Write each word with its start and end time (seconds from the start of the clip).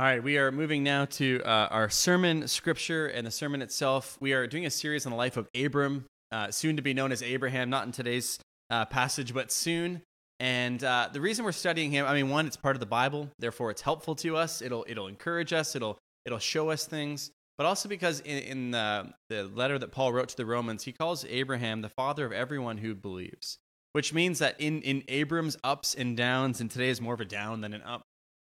All 0.00 0.06
right, 0.06 0.24
we 0.24 0.38
are 0.38 0.50
moving 0.50 0.82
now 0.82 1.04
to 1.04 1.42
uh, 1.44 1.68
our 1.70 1.90
sermon 1.90 2.48
scripture 2.48 3.08
and 3.08 3.26
the 3.26 3.30
sermon 3.30 3.60
itself. 3.60 4.16
We 4.18 4.32
are 4.32 4.46
doing 4.46 4.64
a 4.64 4.70
series 4.70 5.04
on 5.04 5.10
the 5.12 5.16
life 5.18 5.36
of 5.36 5.46
Abram, 5.54 6.06
uh, 6.32 6.50
soon 6.50 6.76
to 6.76 6.82
be 6.82 6.94
known 6.94 7.12
as 7.12 7.22
Abraham, 7.22 7.68
not 7.68 7.84
in 7.84 7.92
today's 7.92 8.38
uh, 8.70 8.86
passage, 8.86 9.34
but 9.34 9.52
soon. 9.52 10.00
And 10.38 10.82
uh, 10.82 11.10
the 11.12 11.20
reason 11.20 11.44
we're 11.44 11.52
studying 11.52 11.90
him, 11.90 12.06
I 12.06 12.14
mean, 12.14 12.30
one, 12.30 12.46
it's 12.46 12.56
part 12.56 12.76
of 12.76 12.80
the 12.80 12.86
Bible, 12.86 13.28
therefore 13.38 13.70
it's 13.70 13.82
helpful 13.82 14.14
to 14.14 14.38
us. 14.38 14.62
It'll 14.62 14.86
it'll 14.88 15.06
encourage 15.06 15.52
us. 15.52 15.76
It'll 15.76 15.98
it'll 16.24 16.38
show 16.38 16.70
us 16.70 16.86
things. 16.86 17.30
But 17.58 17.66
also 17.66 17.86
because 17.86 18.20
in, 18.20 18.38
in 18.38 18.70
the, 18.70 19.12
the 19.28 19.50
letter 19.54 19.78
that 19.78 19.92
Paul 19.92 20.14
wrote 20.14 20.30
to 20.30 20.36
the 20.38 20.46
Romans, 20.46 20.84
he 20.84 20.92
calls 20.92 21.26
Abraham 21.26 21.82
the 21.82 21.90
father 21.90 22.24
of 22.24 22.32
everyone 22.32 22.78
who 22.78 22.94
believes, 22.94 23.58
which 23.92 24.14
means 24.14 24.38
that 24.38 24.58
in 24.58 24.80
in 24.80 25.02
Abram's 25.08 25.58
ups 25.62 25.94
and 25.94 26.16
downs, 26.16 26.58
and 26.58 26.70
today 26.70 26.88
is 26.88 27.02
more 27.02 27.12
of 27.12 27.20
a 27.20 27.26
down 27.26 27.60
than 27.60 27.74
an 27.74 27.82
up 27.82 28.00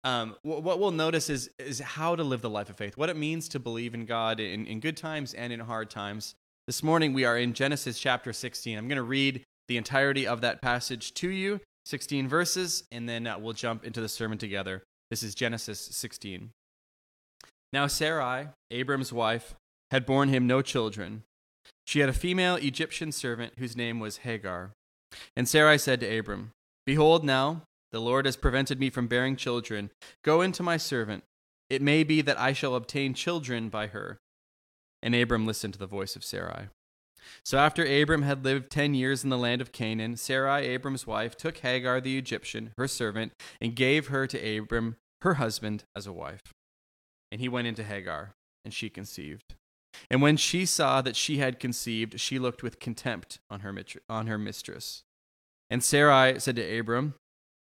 um, 0.04 0.35
what 0.43 0.79
we'll 0.79 0.91
notice 0.91 1.29
is 1.29 1.49
is 1.57 1.79
how 1.79 2.15
to 2.15 2.23
live 2.23 2.41
the 2.41 2.49
life 2.49 2.70
of 2.70 2.75
faith, 2.75 2.98
what 2.98 3.09
it 3.09 3.16
means 3.16 3.48
to 3.49 3.59
believe 3.59 3.93
in 3.93 4.05
God 4.05 4.39
in, 4.39 4.66
in 4.67 4.79
good 4.79 4.98
times 4.98 5.34
and 5.34 5.53
in 5.53 5.62
hard 5.62 5.89
times. 5.89 6.35
This 6.67 6.84
morning 6.84 7.13
we 7.13 7.26
are 7.26 7.38
in 7.38 7.53
Genesis 7.53 7.99
chapter 7.99 8.34
16. 8.34 8.77
I'm 8.77 8.88
going 8.88 8.98
to 8.98 9.03
read 9.03 9.43
the 9.67 9.77
entirety 9.77 10.27
of 10.27 10.41
that 10.41 10.62
passage 10.62 11.13
to 11.16 11.29
you, 11.29 11.62
16 11.85 12.27
verses, 12.27 12.84
and 12.91 13.07
then 13.07 13.27
uh, 13.27 13.38
we'll 13.38 13.53
jump 13.53 13.85
into 13.85 14.02
the 14.02 14.09
sermon 14.09 14.38
together. 14.38 14.84
This 15.09 15.23
is 15.23 15.35
Genesis 15.35 15.79
16. 15.79 16.49
Now 17.71 17.88
Sarai, 17.88 18.48
Abram's 18.71 19.13
wife, 19.13 19.55
had 19.91 20.05
borne 20.05 20.29
him 20.29 20.48
no 20.48 20.62
children. 20.62 21.23
She 21.85 21.99
had 21.99 22.09
a 22.09 22.13
female 22.13 22.55
Egyptian 22.55 23.12
servant 23.12 23.54
whose 23.57 23.76
name 23.76 23.99
was 23.99 24.17
Hagar. 24.17 24.71
And 25.35 25.48
Sarai 25.48 25.77
said 25.77 25.99
to 26.01 26.17
Abram, 26.17 26.51
Behold, 26.85 27.23
now 27.23 27.63
the 27.93 28.02
Lord 28.02 28.25
has 28.25 28.35
prevented 28.35 28.79
me 28.79 28.89
from 28.89 29.07
bearing 29.07 29.38
children. 29.38 29.91
Go 30.23 30.41
into 30.41 30.61
my 30.63 30.75
servant. 30.75 31.23
It 31.70 31.81
may 31.81 32.03
be 32.03 32.21
that 32.21 32.39
I 32.39 32.51
shall 32.51 32.75
obtain 32.75 33.13
children 33.13 33.70
by 33.70 33.88
her. 33.88 34.20
And 35.01 35.15
Abram 35.15 35.45
listened 35.45 35.73
to 35.73 35.79
the 35.79 35.87
voice 35.87 36.15
of 36.15 36.23
Sarai. 36.23 36.68
So 37.45 37.57
after 37.57 37.85
Abram 37.85 38.23
had 38.23 38.43
lived 38.43 38.70
ten 38.70 38.93
years 38.93 39.23
in 39.23 39.29
the 39.29 39.37
land 39.37 39.62
of 39.62 39.71
Canaan, 39.71 40.18
Sarai, 40.18 40.65
Abram's 40.65 41.07
wife, 41.07 41.37
took 41.37 41.59
Hagar 41.59 42.01
the 42.01 42.18
Egyptian, 42.18 42.73
her 42.77 42.87
servant, 42.87 43.31
and 43.62 43.76
gave 43.76 44.07
her 44.07 44.27
to 44.27 44.57
Abram, 44.57 44.98
her 45.21 45.35
husband, 45.35 45.85
as 45.96 46.05
a 46.05 46.12
wife. 46.12 46.41
And 47.31 47.40
he 47.40 47.48
went 47.48 47.68
into 47.68 47.84
Hagar, 47.84 48.34
and 48.65 48.73
she 48.73 48.90
conceived. 48.90 49.55
And 50.09 50.21
when 50.21 50.35
she 50.35 50.65
saw 50.65 51.01
that 51.01 51.15
she 51.15 51.37
had 51.37 51.59
conceived, 51.59 52.20
she 52.20 52.40
looked 52.40 52.63
with 52.63 52.79
contempt 52.79 53.40
on 53.49 53.62
her, 53.62 53.73
on 54.09 54.27
her 54.27 54.37
mistress. 54.37 55.03
And 55.70 55.84
Sarai 55.84 56.40
said 56.40 56.55
to 56.57 56.79
Abram, 56.79 57.13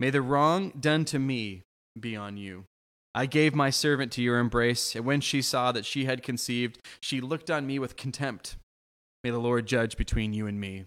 May 0.00 0.10
the 0.10 0.22
wrong 0.22 0.72
done 0.78 1.04
to 1.06 1.18
me 1.18 1.62
be 1.98 2.16
on 2.16 2.36
you. 2.36 2.64
I 3.14 3.26
gave 3.26 3.54
my 3.54 3.70
servant 3.70 4.12
to 4.12 4.22
your 4.22 4.38
embrace, 4.38 4.94
and 4.94 5.04
when 5.04 5.20
she 5.20 5.42
saw 5.42 5.72
that 5.72 5.84
she 5.84 6.04
had 6.04 6.22
conceived, 6.22 6.78
she 7.00 7.20
looked 7.20 7.50
on 7.50 7.66
me 7.66 7.78
with 7.78 7.96
contempt. 7.96 8.56
May 9.24 9.30
the 9.30 9.38
Lord 9.38 9.66
judge 9.66 9.96
between 9.96 10.32
you 10.32 10.46
and 10.46 10.60
me. 10.60 10.84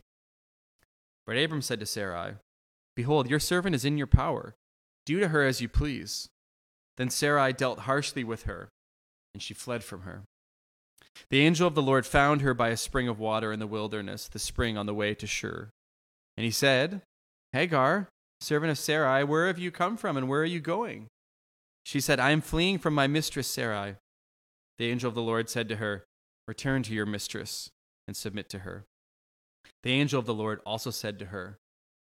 But 1.28 1.38
Abram 1.38 1.62
said 1.62 1.80
to 1.82 1.86
Sarai, 1.86 2.36
Behold, 2.96 3.30
your 3.30 3.40
servant 3.40 3.76
is 3.76 3.86
in 3.86 3.98
your 3.98 4.08
power. 4.08 4.56
Do 5.06 5.20
to 5.20 5.30
her 5.30 5.44
as 5.44 5.62
you 5.62 5.68
please. 5.68 6.30
Then 6.98 7.10
Sarai 7.10 7.54
dealt 7.54 7.80
harshly 7.80 8.24
with 8.24 8.44
her, 8.44 8.70
and 9.34 9.42
she 9.42 9.54
fled 9.54 9.84
from 9.84 10.02
her. 10.02 10.24
The 11.30 11.42
angel 11.42 11.68
of 11.68 11.76
the 11.76 11.82
Lord 11.82 12.06
found 12.06 12.42
her 12.42 12.54
by 12.54 12.70
a 12.70 12.78
spring 12.78 13.08
of 13.08 13.20
water 13.20 13.52
in 13.52 13.60
the 13.60 13.68
wilderness, 13.68 14.28
the 14.28 14.40
spring 14.40 14.78
on 14.78 14.86
the 14.86 14.94
way 14.94 15.14
to 15.16 15.28
Shur. 15.28 15.70
And 16.38 16.46
he 16.46 16.52
said, 16.52 17.02
Hagar, 17.52 18.08
servant 18.42 18.72
of 18.72 18.78
Sarai, 18.78 19.24
where 19.24 19.48
have 19.48 19.60
you 19.60 19.72
come 19.72 19.98
from 19.98 20.18
and 20.18 20.28
where 20.28 20.42
are 20.42 20.46
you 20.46 20.60
going? 20.60 21.08
She 21.84 22.00
said, 22.00 22.20
I 22.20 22.32
am 22.32 22.42
fleeing 22.42 22.78
from 22.78 22.94
my 22.94 23.08
mistress 23.08 23.48
Sarai. 23.48 23.96
The 24.78 24.90
angel 24.90 25.10
of 25.10 25.16
the 25.16 25.22
Lord 25.22 25.50
said 25.50 25.70
to 25.70 25.78
her, 25.78 26.06
Return 26.48 26.84
to 26.84 26.94
your 26.94 27.06
mistress 27.06 27.70
and 28.08 28.16
submit 28.16 28.50
to 28.50 28.60
her. 28.60 28.86
The 29.84 29.92
angel 29.92 30.20
of 30.20 30.26
the 30.26 30.34
Lord 30.34 30.60
also 30.66 30.92
said 30.92 31.20
to 31.20 31.26
her, 31.28 31.58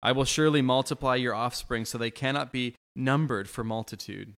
I 0.03 0.11
will 0.11 0.25
surely 0.25 0.61
multiply 0.61 1.15
your 1.15 1.33
offspring 1.33 1.85
so 1.85 1.97
they 1.97 2.11
cannot 2.11 2.51
be 2.51 2.75
numbered 2.95 3.49
for 3.49 3.63
multitude. 3.63 4.33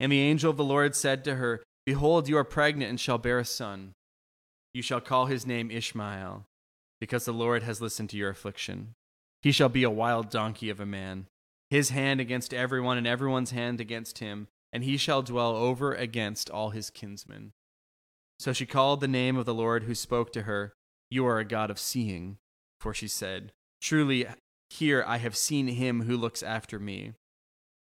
And 0.00 0.10
the 0.10 0.20
angel 0.20 0.50
of 0.50 0.56
the 0.56 0.64
Lord 0.64 0.96
said 0.96 1.22
to 1.24 1.36
her, 1.36 1.62
Behold, 1.84 2.28
you 2.28 2.36
are 2.38 2.44
pregnant 2.44 2.90
and 2.90 3.00
shall 3.00 3.18
bear 3.18 3.38
a 3.38 3.44
son. 3.44 3.92
You 4.72 4.82
shall 4.82 5.00
call 5.00 5.26
his 5.26 5.46
name 5.46 5.70
Ishmael, 5.70 6.44
because 7.00 7.24
the 7.24 7.32
Lord 7.32 7.62
has 7.62 7.80
listened 7.80 8.10
to 8.10 8.16
your 8.16 8.30
affliction. 8.30 8.94
He 9.42 9.52
shall 9.52 9.68
be 9.68 9.82
a 9.82 9.90
wild 9.90 10.30
donkey 10.30 10.70
of 10.70 10.80
a 10.80 10.86
man 10.86 11.26
his 11.72 11.88
hand 11.88 12.20
against 12.20 12.52
everyone, 12.52 12.98
and 12.98 13.06
everyone's 13.06 13.52
hand 13.52 13.80
against 13.80 14.18
him, 14.18 14.46
and 14.74 14.84
he 14.84 14.98
shall 14.98 15.22
dwell 15.22 15.56
over 15.56 15.94
against 15.94 16.50
all 16.50 16.68
his 16.68 16.90
kinsmen. 16.90 17.50
So 18.38 18.52
she 18.52 18.66
called 18.66 19.00
the 19.00 19.08
name 19.08 19.38
of 19.38 19.46
the 19.46 19.54
Lord 19.54 19.84
who 19.84 19.94
spoke 19.94 20.34
to 20.34 20.42
her, 20.42 20.74
You 21.10 21.24
are 21.24 21.38
a 21.38 21.46
God 21.46 21.70
of 21.70 21.78
seeing. 21.78 22.36
For 22.78 22.92
she 22.92 23.08
said, 23.08 23.52
Truly, 23.80 24.26
here 24.68 25.02
I 25.06 25.16
have 25.16 25.34
seen 25.34 25.66
him 25.66 26.02
who 26.02 26.14
looks 26.14 26.42
after 26.42 26.78
me. 26.78 27.14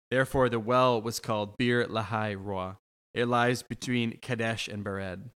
Therefore 0.09 0.47
the 0.47 0.58
well 0.58 1.02
was 1.02 1.19
called 1.19 1.58
Beer 1.58 1.85
Lahai 1.85 2.34
Roi. 2.41 2.75
It 3.13 3.25
lies 3.25 3.62
between 3.62 4.19
Kadesh 4.19 4.69
and 4.69 4.85
Bered. 4.85 5.31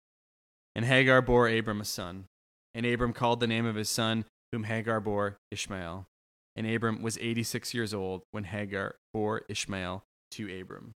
And 0.76 0.84
Hagar 0.84 1.22
bore 1.22 1.48
Abram 1.48 1.80
a 1.80 1.84
son. 1.84 2.26
And 2.72 2.86
Abram 2.86 3.14
called 3.14 3.40
the 3.40 3.48
name 3.48 3.66
of 3.66 3.74
his 3.74 3.90
son, 3.90 4.26
whom 4.52 4.62
Hagar 4.62 5.00
bore, 5.00 5.38
Ishmael 5.50 6.06
and 6.56 6.66
Abram 6.66 7.02
was 7.02 7.18
86 7.18 7.74
years 7.74 7.92
old 7.92 8.22
when 8.30 8.44
Hagar 8.44 8.96
bore 9.12 9.42
Ishmael 9.48 10.04
to 10.32 10.60
Abram. 10.60 10.92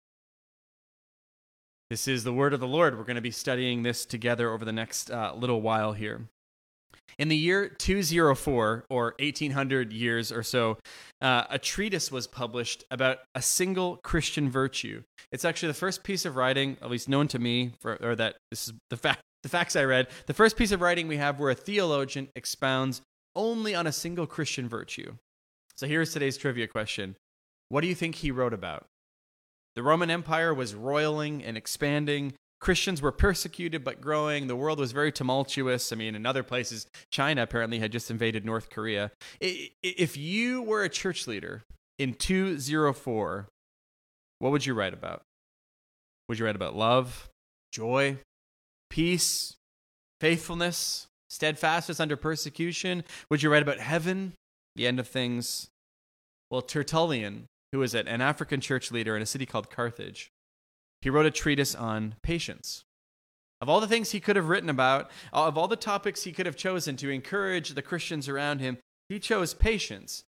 This 1.90 2.08
is 2.08 2.24
the 2.24 2.34
word 2.34 2.54
of 2.54 2.60
the 2.60 2.68
Lord. 2.68 2.98
We're 2.98 3.06
going 3.06 3.16
to 3.16 3.22
be 3.22 3.32
studying 3.32 3.84
this 3.84 4.06
together 4.06 4.52
over 4.52 4.66
the 4.66 4.74
next 4.74 5.10
uh, 5.10 5.34
little 5.36 5.62
while 5.62 5.94
here. 5.94 6.28
In 7.18 7.30
the 7.30 7.38
year 7.38 7.70
204, 7.70 8.86
or 8.90 9.16
1800 9.20 9.94
years 9.94 10.32
or 10.32 10.44
so, 10.44 10.78
uh, 11.22 11.46
a 11.50 11.58
treatise 11.58 12.12
was 12.12 12.28
published 12.28 12.84
about 12.92 13.20
a 13.34 13.42
single 13.42 13.98
Christian 13.98 14.50
virtue. 14.50 15.04
It's 15.32 15.46
actually 15.46 15.70
the 15.70 15.76
first 15.76 16.04
piece 16.04 16.26
of 16.26 16.36
writing, 16.36 16.78
at 16.82 16.90
least 16.90 17.10
known 17.10 17.28
to 17.30 17.40
me, 17.40 17.72
for, 17.80 17.98
or 18.04 18.16
that 18.16 18.36
this 18.52 18.68
is 18.68 18.74
the 18.90 18.98
fact. 18.98 19.22
The 19.44 19.50
facts 19.50 19.76
I 19.76 19.84
read, 19.84 20.08
the 20.26 20.34
first 20.34 20.58
piece 20.58 20.72
of 20.72 20.82
writing 20.82 21.08
we 21.08 21.18
have 21.18 21.40
where 21.40 21.52
a 21.52 21.56
theologian 21.56 22.28
expounds 22.36 23.04
only 23.36 23.76
on 23.76 23.86
a 23.86 23.92
single 23.94 24.26
Christian 24.26 24.68
virtue. 24.68 25.14
So 25.78 25.86
here's 25.86 26.12
today's 26.12 26.38
trivia 26.38 26.68
question 26.68 27.16
What 27.70 27.82
do 27.82 27.88
you 27.88 27.96
think 27.96 28.16
he 28.16 28.32
wrote 28.32 28.54
about? 28.54 28.88
The 29.76 29.84
Roman 29.84 30.10
Empire 30.10 30.54
was 30.54 30.74
roiling 30.74 31.44
and 31.44 31.56
expanding. 31.56 32.34
Christians 32.60 33.04
were 33.04 33.12
persecuted 33.12 33.84
but 33.84 34.02
growing. 34.02 34.48
The 34.48 34.56
world 34.56 34.80
was 34.80 34.92
very 34.92 35.12
tumultuous. 35.12 35.94
I 35.94 35.96
mean, 35.96 36.16
in 36.16 36.26
other 36.26 36.42
places, 36.42 36.88
China 37.12 37.44
apparently 37.44 37.78
had 37.78 37.92
just 37.92 38.10
invaded 38.10 38.44
North 38.44 38.72
Korea. 38.72 39.12
If 39.40 40.18
you 40.18 40.64
were 40.64 40.84
a 40.84 40.90
church 40.90 41.28
leader 41.28 41.62
in 42.00 42.16
204, 42.16 43.48
what 44.40 44.52
would 44.52 44.66
you 44.66 44.74
write 44.74 44.96
about? 44.96 45.22
Would 46.28 46.40
you 46.40 46.46
write 46.46 46.56
about 46.56 46.76
love, 46.76 47.30
joy, 47.72 48.18
peace, 48.90 49.56
faithfulness, 50.20 51.06
steadfastness 51.30 52.00
under 52.00 52.18
persecution? 52.18 53.04
Would 53.30 53.44
you 53.44 53.52
write 53.52 53.62
about 53.62 53.80
heaven, 53.80 54.34
the 54.78 54.88
end 54.88 55.00
of 55.00 55.08
things. 55.08 55.68
Well, 56.50 56.62
Tertullian, 56.62 57.48
who 57.72 57.80
was 57.80 57.94
an 57.94 58.08
African 58.08 58.62
church 58.62 58.92
leader 58.92 59.16
in 59.16 59.22
a 59.22 59.26
city 59.26 59.46
called 59.46 59.70
Carthage, 59.70 60.30
he 61.02 61.10
wrote 61.10 61.26
a 61.26 61.32
treatise 61.32 61.76
on 61.76 62.16
patience. 62.24 62.84
Of 63.60 63.70
all 63.70 63.80
the 63.80 63.88
things 63.88 64.12
he 64.12 64.20
could 64.20 64.36
have 64.36 64.50
written 64.50 64.70
about, 64.70 65.10
of 65.34 65.58
all 65.58 65.68
the 65.68 65.76
topics 65.76 66.24
he 66.24 66.32
could 66.32 66.46
have 66.46 66.56
chosen 66.56 66.96
to 66.98 67.10
encourage 67.10 67.74
the 67.74 67.82
Christians 67.82 68.30
around 68.30 68.60
him, 68.60 68.78
he 69.10 69.20
chose 69.20 69.54
patience. 69.54 70.24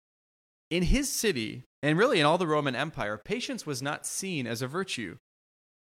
In 0.70 0.84
his 0.84 1.10
city, 1.10 1.62
and 1.82 1.98
really 1.98 2.20
in 2.20 2.26
all 2.26 2.38
the 2.38 2.46
Roman 2.46 2.74
Empire, 2.74 3.20
patience 3.22 3.66
was 3.66 3.82
not 3.82 4.06
seen 4.06 4.46
as 4.46 4.62
a 4.62 4.66
virtue. 4.66 5.16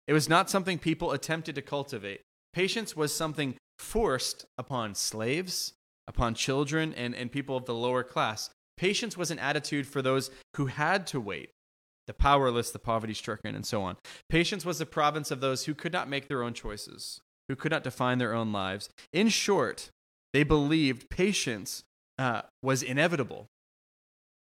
It 0.06 0.12
was 0.12 0.28
not 0.28 0.50
something 0.50 0.78
people 0.78 1.12
attempted 1.12 1.54
to 1.54 1.62
cultivate. 1.62 2.20
Patience 2.52 2.96
was 2.96 3.14
something 3.14 3.56
forced 3.78 4.44
upon 4.58 4.94
slaves, 4.94 5.72
upon 6.06 6.34
children 6.34 6.92
and, 6.94 7.14
and 7.14 7.32
people 7.32 7.56
of 7.56 7.64
the 7.64 7.74
lower 7.74 8.02
class. 8.02 8.50
Patience 8.76 9.16
was 9.16 9.30
an 9.30 9.38
attitude 9.38 9.86
for 9.86 10.02
those 10.02 10.30
who 10.56 10.66
had 10.66 11.06
to 11.08 11.20
wait, 11.20 11.50
the 12.06 12.14
powerless, 12.14 12.70
the 12.70 12.78
poverty 12.78 13.14
stricken, 13.14 13.54
and 13.54 13.64
so 13.64 13.82
on. 13.82 13.96
Patience 14.28 14.64
was 14.64 14.78
the 14.78 14.86
province 14.86 15.30
of 15.30 15.40
those 15.40 15.64
who 15.64 15.74
could 15.74 15.92
not 15.92 16.08
make 16.08 16.28
their 16.28 16.42
own 16.42 16.54
choices, 16.54 17.20
who 17.48 17.56
could 17.56 17.72
not 17.72 17.84
define 17.84 18.18
their 18.18 18.34
own 18.34 18.52
lives. 18.52 18.90
In 19.12 19.28
short, 19.28 19.90
they 20.32 20.42
believed 20.42 21.08
patience 21.08 21.84
uh, 22.18 22.42
was 22.62 22.82
inevitable, 22.82 23.46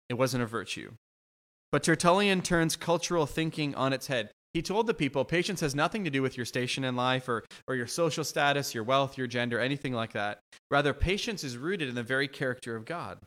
it 0.08 0.14
wasn't 0.14 0.42
a 0.42 0.46
virtue. 0.46 0.92
But 1.70 1.82
Tertullian 1.82 2.42
turns 2.42 2.76
cultural 2.76 3.24
thinking 3.26 3.74
on 3.74 3.92
its 3.94 4.06
head. 4.06 4.30
He 4.52 4.60
told 4.60 4.86
the 4.86 4.94
people 4.94 5.24
patience 5.24 5.60
has 5.60 5.74
nothing 5.74 6.04
to 6.04 6.10
do 6.10 6.20
with 6.20 6.36
your 6.36 6.44
station 6.44 6.84
in 6.84 6.94
life 6.94 7.28
or, 7.28 7.44
or 7.66 7.74
your 7.74 7.86
social 7.86 8.24
status, 8.24 8.74
your 8.74 8.84
wealth, 8.84 9.16
your 9.16 9.26
gender, 9.26 9.58
anything 9.58 9.94
like 9.94 10.12
that. 10.12 10.40
Rather, 10.70 10.92
patience 10.92 11.42
is 11.42 11.56
rooted 11.56 11.88
in 11.88 11.94
the 11.94 12.02
very 12.02 12.28
character 12.28 12.76
of 12.76 12.84
God. 12.84 13.18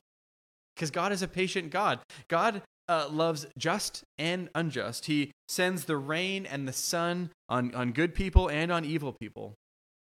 Because 0.75 0.91
God 0.91 1.11
is 1.11 1.21
a 1.21 1.27
patient 1.27 1.71
God. 1.71 1.99
God 2.27 2.61
uh, 2.87 3.07
loves 3.09 3.45
just 3.57 4.03
and 4.17 4.49
unjust. 4.53 5.05
He 5.05 5.31
sends 5.47 5.85
the 5.85 5.97
rain 5.97 6.45
and 6.45 6.67
the 6.67 6.73
sun 6.73 7.31
on, 7.49 7.73
on 7.73 7.91
good 7.91 8.13
people 8.13 8.49
and 8.49 8.71
on 8.71 8.85
evil 8.85 9.13
people. 9.13 9.55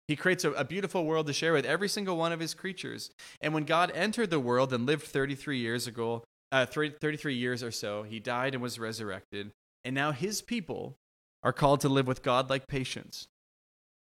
He 0.09 0.17
creates 0.17 0.45
a, 0.45 0.53
a, 0.53 0.65
beautiful 0.65 1.05
world 1.05 1.27
to 1.27 1.33
share 1.33 1.53
with 1.53 1.65
every 1.65 1.89
single 1.89 2.17
one 2.17 2.33
of 2.33 2.39
his 2.39 2.55
creatures. 2.55 3.11
And 3.41 3.53
when 3.53 3.65
God 3.65 3.91
entered 3.93 4.31
the 4.31 4.39
world 4.39 4.73
and 4.73 4.87
lived 4.87 5.03
33 5.05 5.59
years 5.59 5.87
ago, 5.87 6.23
uh, 6.53 6.67
33 6.67 7.35
years 7.35 7.63
or 7.63 7.73
so, 7.73 8.05
he 8.05 8.21
died 8.21 8.55
and 8.55 8.63
was 8.63 8.79
resurrected. 8.79 9.51
And 9.85 9.95
now 9.95 10.13
his 10.13 10.43
people 10.43 10.97
are 11.43 11.53
called 11.53 11.81
to 11.81 11.89
live 11.89 12.07
with 12.07 12.23
God 12.23 12.51
like 12.51 12.69
patience 12.69 13.27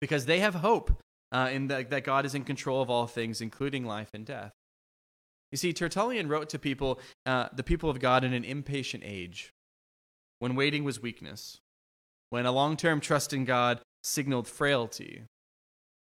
because 0.01 0.27
they 0.27 0.41
have 0.41 0.55
hope 0.55 1.01
uh, 1.33 1.51
in 1.53 1.69
the, 1.69 1.87
that 1.91 2.05
God 2.05 2.25
is 2.25 2.35
in 2.35 2.45
control 2.45 2.81
of 2.81 2.89
all 2.89 3.07
things, 3.07 3.41
including 3.41 3.85
life 3.85 4.11
and 4.15 4.25
death. 4.25 4.53
You 5.53 5.59
see, 5.59 5.73
Tertullian 5.73 6.29
wrote 6.29 6.49
to 6.51 6.59
people, 6.59 7.01
uh, 7.27 7.49
the 7.53 7.65
people 7.65 7.91
of 7.91 7.99
God, 7.99 8.25
in 8.25 8.33
an 8.33 8.45
impatient 8.45 9.03
age, 9.05 9.53
when 10.39 10.55
waiting 10.55 10.85
was 10.85 11.03
weakness, 11.03 11.59
when 12.31 12.47
a 12.47 12.53
long 12.53 12.77
term 12.77 13.01
trust 13.01 13.33
in 13.33 13.45
God 13.45 13.81
signaled 14.03 14.47
frailty. 14.49 15.25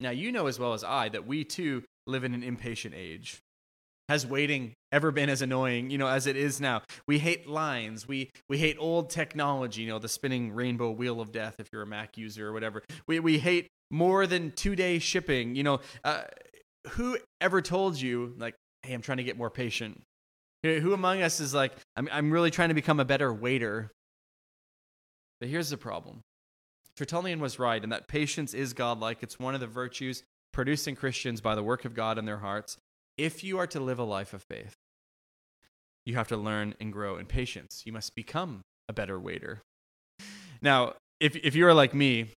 Now, 0.00 0.10
you 0.10 0.32
know 0.32 0.46
as 0.46 0.58
well 0.58 0.74
as 0.74 0.84
I 0.84 1.08
that 1.10 1.26
we 1.26 1.44
too 1.44 1.84
live 2.06 2.24
in 2.24 2.34
an 2.34 2.42
impatient 2.42 2.94
age. 2.94 3.40
Has 4.08 4.26
waiting 4.26 4.74
ever 4.90 5.10
been 5.10 5.30
as 5.30 5.40
annoying, 5.40 5.88
you 5.88 5.96
know, 5.96 6.08
as 6.08 6.26
it 6.26 6.36
is 6.36 6.60
now? 6.60 6.82
We 7.06 7.20
hate 7.20 7.48
lines. 7.48 8.06
We 8.06 8.30
we 8.48 8.58
hate 8.58 8.76
old 8.78 9.08
technology, 9.08 9.82
you 9.82 9.88
know, 9.88 10.00
the 10.00 10.08
spinning 10.08 10.52
rainbow 10.52 10.90
wheel 10.90 11.20
of 11.20 11.32
death 11.32 11.54
if 11.58 11.68
you're 11.72 11.82
a 11.82 11.86
Mac 11.86 12.18
user 12.18 12.48
or 12.48 12.52
whatever. 12.52 12.82
We 13.06 13.20
we 13.20 13.38
hate 13.38 13.68
more 13.90 14.26
than 14.26 14.50
two 14.50 14.74
day 14.74 14.98
shipping. 14.98 15.54
You 15.54 15.62
know, 15.62 15.80
uh, 16.04 16.24
who 16.90 17.16
ever 17.40 17.62
told 17.62 17.98
you 18.00 18.34
like 18.38 18.54
hey, 18.82 18.92
I'm 18.94 19.02
trying 19.02 19.18
to 19.18 19.24
get 19.24 19.36
more 19.36 19.50
patient. 19.50 20.02
Who 20.62 20.92
among 20.92 21.22
us 21.22 21.40
is 21.40 21.54
like, 21.54 21.72
I'm, 21.96 22.08
I'm 22.12 22.30
really 22.30 22.50
trying 22.50 22.68
to 22.68 22.74
become 22.74 23.00
a 23.00 23.04
better 23.04 23.32
waiter? 23.32 23.90
But 25.40 25.48
here's 25.48 25.70
the 25.70 25.76
problem 25.76 26.22
Tertullian 26.96 27.40
was 27.40 27.58
right 27.58 27.82
in 27.82 27.90
that 27.90 28.06
patience 28.06 28.54
is 28.54 28.72
godlike. 28.72 29.22
It's 29.22 29.38
one 29.38 29.54
of 29.54 29.60
the 29.60 29.66
virtues 29.66 30.22
producing 30.52 30.94
Christians 30.94 31.40
by 31.40 31.54
the 31.54 31.62
work 31.62 31.84
of 31.84 31.94
God 31.94 32.18
in 32.18 32.26
their 32.26 32.38
hearts. 32.38 32.76
If 33.16 33.42
you 33.42 33.58
are 33.58 33.66
to 33.68 33.80
live 33.80 33.98
a 33.98 34.04
life 34.04 34.34
of 34.34 34.42
faith, 34.42 34.74
you 36.04 36.14
have 36.14 36.28
to 36.28 36.36
learn 36.36 36.74
and 36.80 36.92
grow 36.92 37.16
in 37.16 37.26
patience. 37.26 37.82
You 37.84 37.92
must 37.92 38.14
become 38.14 38.62
a 38.88 38.92
better 38.92 39.18
waiter. 39.18 39.62
Now, 40.60 40.94
if, 41.20 41.36
if 41.36 41.54
you 41.54 41.66
are 41.66 41.74
like 41.74 41.94
me, 41.94 42.32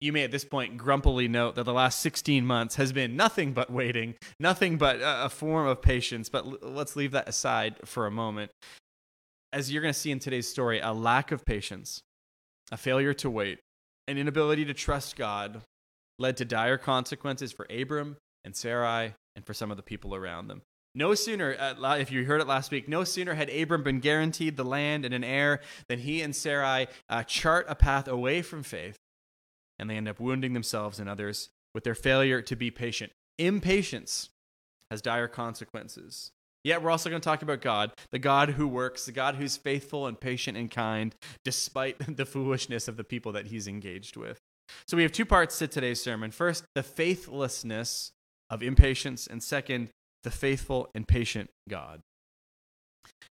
you 0.00 0.12
may 0.12 0.22
at 0.22 0.30
this 0.30 0.44
point 0.44 0.76
grumpily 0.76 1.26
note 1.26 1.56
that 1.56 1.64
the 1.64 1.72
last 1.72 2.00
16 2.00 2.46
months 2.46 2.76
has 2.76 2.92
been 2.92 3.16
nothing 3.16 3.52
but 3.52 3.70
waiting, 3.70 4.14
nothing 4.38 4.78
but 4.78 4.98
a 5.02 5.28
form 5.28 5.66
of 5.66 5.82
patience. 5.82 6.28
But 6.28 6.46
l- 6.46 6.58
let's 6.62 6.94
leave 6.94 7.12
that 7.12 7.28
aside 7.28 7.76
for 7.84 8.06
a 8.06 8.10
moment. 8.10 8.50
As 9.52 9.72
you're 9.72 9.82
going 9.82 9.94
to 9.94 9.98
see 9.98 10.10
in 10.10 10.18
today's 10.18 10.46
story, 10.46 10.78
a 10.78 10.92
lack 10.92 11.32
of 11.32 11.44
patience, 11.44 12.00
a 12.70 12.76
failure 12.76 13.14
to 13.14 13.30
wait, 13.30 13.58
an 14.06 14.18
inability 14.18 14.64
to 14.66 14.74
trust 14.74 15.16
God 15.16 15.62
led 16.18 16.36
to 16.36 16.44
dire 16.44 16.78
consequences 16.78 17.52
for 17.52 17.66
Abram 17.70 18.16
and 18.44 18.54
Sarai 18.54 19.14
and 19.34 19.44
for 19.44 19.54
some 19.54 19.70
of 19.70 19.76
the 19.76 19.82
people 19.82 20.14
around 20.14 20.48
them. 20.48 20.62
No 20.94 21.14
sooner, 21.14 21.56
if 21.98 22.10
you 22.10 22.24
heard 22.24 22.40
it 22.40 22.46
last 22.46 22.70
week, 22.70 22.88
no 22.88 23.04
sooner 23.04 23.34
had 23.34 23.50
Abram 23.50 23.82
been 23.82 24.00
guaranteed 24.00 24.56
the 24.56 24.64
land 24.64 25.04
and 25.04 25.14
an 25.14 25.22
heir 25.22 25.60
than 25.88 26.00
he 26.00 26.22
and 26.22 26.34
Sarai 26.34 26.88
uh, 27.08 27.22
chart 27.24 27.66
a 27.68 27.74
path 27.74 28.08
away 28.08 28.42
from 28.42 28.62
faith 28.62 28.96
and 29.78 29.88
they 29.88 29.96
end 29.96 30.08
up 30.08 30.20
wounding 30.20 30.52
themselves 30.52 30.98
and 30.98 31.08
others 31.08 31.50
with 31.74 31.84
their 31.84 31.94
failure 31.94 32.42
to 32.42 32.56
be 32.56 32.70
patient. 32.70 33.12
Impatience 33.38 34.30
has 34.90 35.02
dire 35.02 35.28
consequences. 35.28 36.32
Yet 36.64 36.82
we're 36.82 36.90
also 36.90 37.08
going 37.08 37.20
to 37.20 37.24
talk 37.24 37.42
about 37.42 37.60
God, 37.60 37.92
the 38.10 38.18
God 38.18 38.50
who 38.50 38.66
works, 38.66 39.06
the 39.06 39.12
God 39.12 39.36
who's 39.36 39.56
faithful 39.56 40.06
and 40.06 40.20
patient 40.20 40.56
and 40.56 40.70
kind, 40.70 41.14
despite 41.44 42.16
the 42.16 42.26
foolishness 42.26 42.88
of 42.88 42.96
the 42.96 43.04
people 43.04 43.32
that 43.32 43.46
he's 43.46 43.68
engaged 43.68 44.16
with. 44.16 44.38
So 44.86 44.96
we 44.96 45.02
have 45.02 45.12
two 45.12 45.24
parts 45.24 45.58
to 45.58 45.68
today's 45.68 46.02
sermon. 46.02 46.30
First, 46.30 46.64
the 46.74 46.82
faithlessness 46.82 48.12
of 48.50 48.62
impatience, 48.62 49.26
and 49.26 49.42
second, 49.42 49.88
the 50.24 50.30
faithful 50.30 50.88
and 50.94 51.06
patient 51.06 51.50
God. 51.68 52.00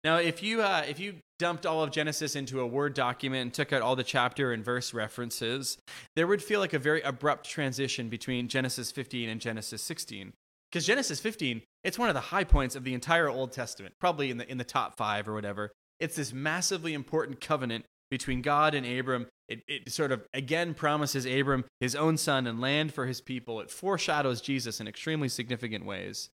Now, 0.04 0.18
if 0.18 0.42
you 0.42 0.62
uh, 0.62 0.84
if 0.88 1.00
you 1.00 1.16
dumped 1.40 1.66
all 1.66 1.84
of 1.84 1.92
Genesis 1.92 2.36
into 2.36 2.60
a 2.60 2.68
Word 2.68 2.94
document 2.94 3.42
and 3.42 3.54
took 3.54 3.72
out 3.74 3.82
all 3.82 3.96
the 3.96 4.04
chapter 4.04 4.52
and 4.52 4.64
verse 4.64 4.94
references, 4.94 5.78
there 6.16 6.28
would 6.28 6.44
feel 6.44 6.60
like 6.60 6.74
a 6.74 6.80
very 6.80 7.02
abrupt 7.02 7.48
transition 7.48 8.10
between 8.10 8.48
Genesis 8.48 8.92
15 8.92 9.30
and 9.30 9.42
Genesis 9.42 9.82
16. 9.82 10.34
Because 10.72 10.86
Genesis 10.86 11.20
15, 11.20 11.62
it's 11.84 11.98
one 11.98 12.10
of 12.10 12.16
the 12.16 12.22
high 12.22 12.44
points 12.44 12.76
of 12.76 12.84
the 12.84 12.94
entire 12.94 13.30
Old 13.30 13.52
Testament, 13.52 13.96
probably 14.00 14.30
in 14.32 14.38
the 14.38 14.50
in 14.52 14.58
the 14.58 14.64
top 14.64 14.98
five 14.98 15.28
or 15.28 15.34
whatever. 15.34 15.72
It's 16.00 16.16
this 16.16 16.34
massively 16.34 16.94
important 16.94 17.40
covenant 17.40 17.86
between 18.12 18.42
God 18.42 18.74
and 18.74 18.86
Abram. 18.86 19.28
It, 19.48 19.64
it 19.68 19.92
sort 19.92 20.12
of 20.12 20.28
again 20.34 20.74
promises 20.74 21.26
Abram 21.26 21.66
his 21.80 21.96
own 21.96 22.18
son 22.18 22.48
and 22.48 22.60
land 22.60 22.94
for 22.94 23.06
his 23.06 23.22
people. 23.22 23.62
It 23.62 23.72
foreshadows 23.72 24.42
Jesus 24.42 24.82
in 24.82 24.88
extremely 24.88 25.30
significant 25.30 25.86
ways. 25.86 26.30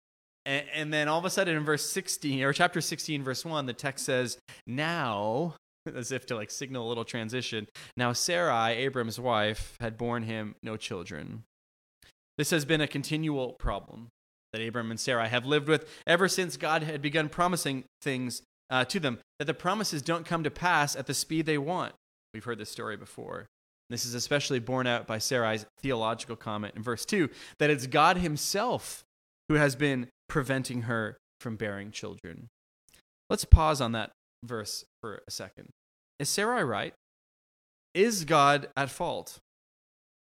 And, 0.48 0.64
and 0.72 0.94
then 0.94 1.08
all 1.08 1.18
of 1.18 1.26
a 1.26 1.30
sudden 1.30 1.58
in 1.58 1.64
verse 1.64 1.84
16, 1.84 2.42
or 2.42 2.54
chapter 2.54 2.80
16, 2.80 3.22
verse 3.22 3.44
1, 3.44 3.66
the 3.66 3.74
text 3.74 4.06
says, 4.06 4.38
Now, 4.66 5.56
as 5.94 6.10
if 6.10 6.24
to 6.26 6.36
like 6.36 6.50
signal 6.50 6.86
a 6.86 6.88
little 6.88 7.04
transition, 7.04 7.68
now 7.98 8.14
Sarai, 8.14 8.72
Abram's 8.72 9.20
wife, 9.20 9.76
had 9.78 9.98
borne 9.98 10.22
him 10.22 10.54
no 10.62 10.78
children. 10.78 11.44
This 12.38 12.50
has 12.50 12.64
been 12.64 12.80
a 12.80 12.88
continual 12.88 13.52
problem 13.52 14.08
that 14.54 14.66
Abram 14.66 14.90
and 14.90 14.98
Sarai 14.98 15.28
have 15.28 15.44
lived 15.44 15.68
with 15.68 15.86
ever 16.06 16.28
since 16.28 16.56
God 16.56 16.82
had 16.82 17.02
begun 17.02 17.28
promising 17.28 17.84
things 18.00 18.40
uh, 18.70 18.86
to 18.86 18.98
them, 18.98 19.18
that 19.38 19.44
the 19.44 19.54
promises 19.54 20.00
don't 20.00 20.24
come 20.24 20.44
to 20.44 20.50
pass 20.50 20.96
at 20.96 21.06
the 21.06 21.14
speed 21.14 21.44
they 21.44 21.58
want. 21.58 21.92
We've 22.32 22.44
heard 22.44 22.58
this 22.58 22.70
story 22.70 22.96
before. 22.96 23.46
This 23.90 24.06
is 24.06 24.14
especially 24.14 24.60
borne 24.60 24.86
out 24.86 25.06
by 25.06 25.18
Sarai's 25.18 25.66
theological 25.82 26.36
comment 26.36 26.74
in 26.74 26.82
verse 26.82 27.04
2 27.04 27.28
that 27.58 27.68
it's 27.68 27.86
God 27.86 28.16
Himself 28.16 29.04
who 29.48 29.54
has 29.54 29.74
been 29.74 30.08
preventing 30.28 30.82
her 30.82 31.16
from 31.40 31.56
bearing 31.56 31.90
children. 31.90 32.48
Let's 33.30 33.44
pause 33.44 33.80
on 33.80 33.92
that 33.92 34.12
verse 34.44 34.84
for 35.00 35.22
a 35.26 35.30
second. 35.30 35.68
Is 36.18 36.28
Sarai 36.28 36.64
right? 36.64 36.94
Is 37.94 38.24
God 38.24 38.68
at 38.76 38.90
fault? 38.90 39.38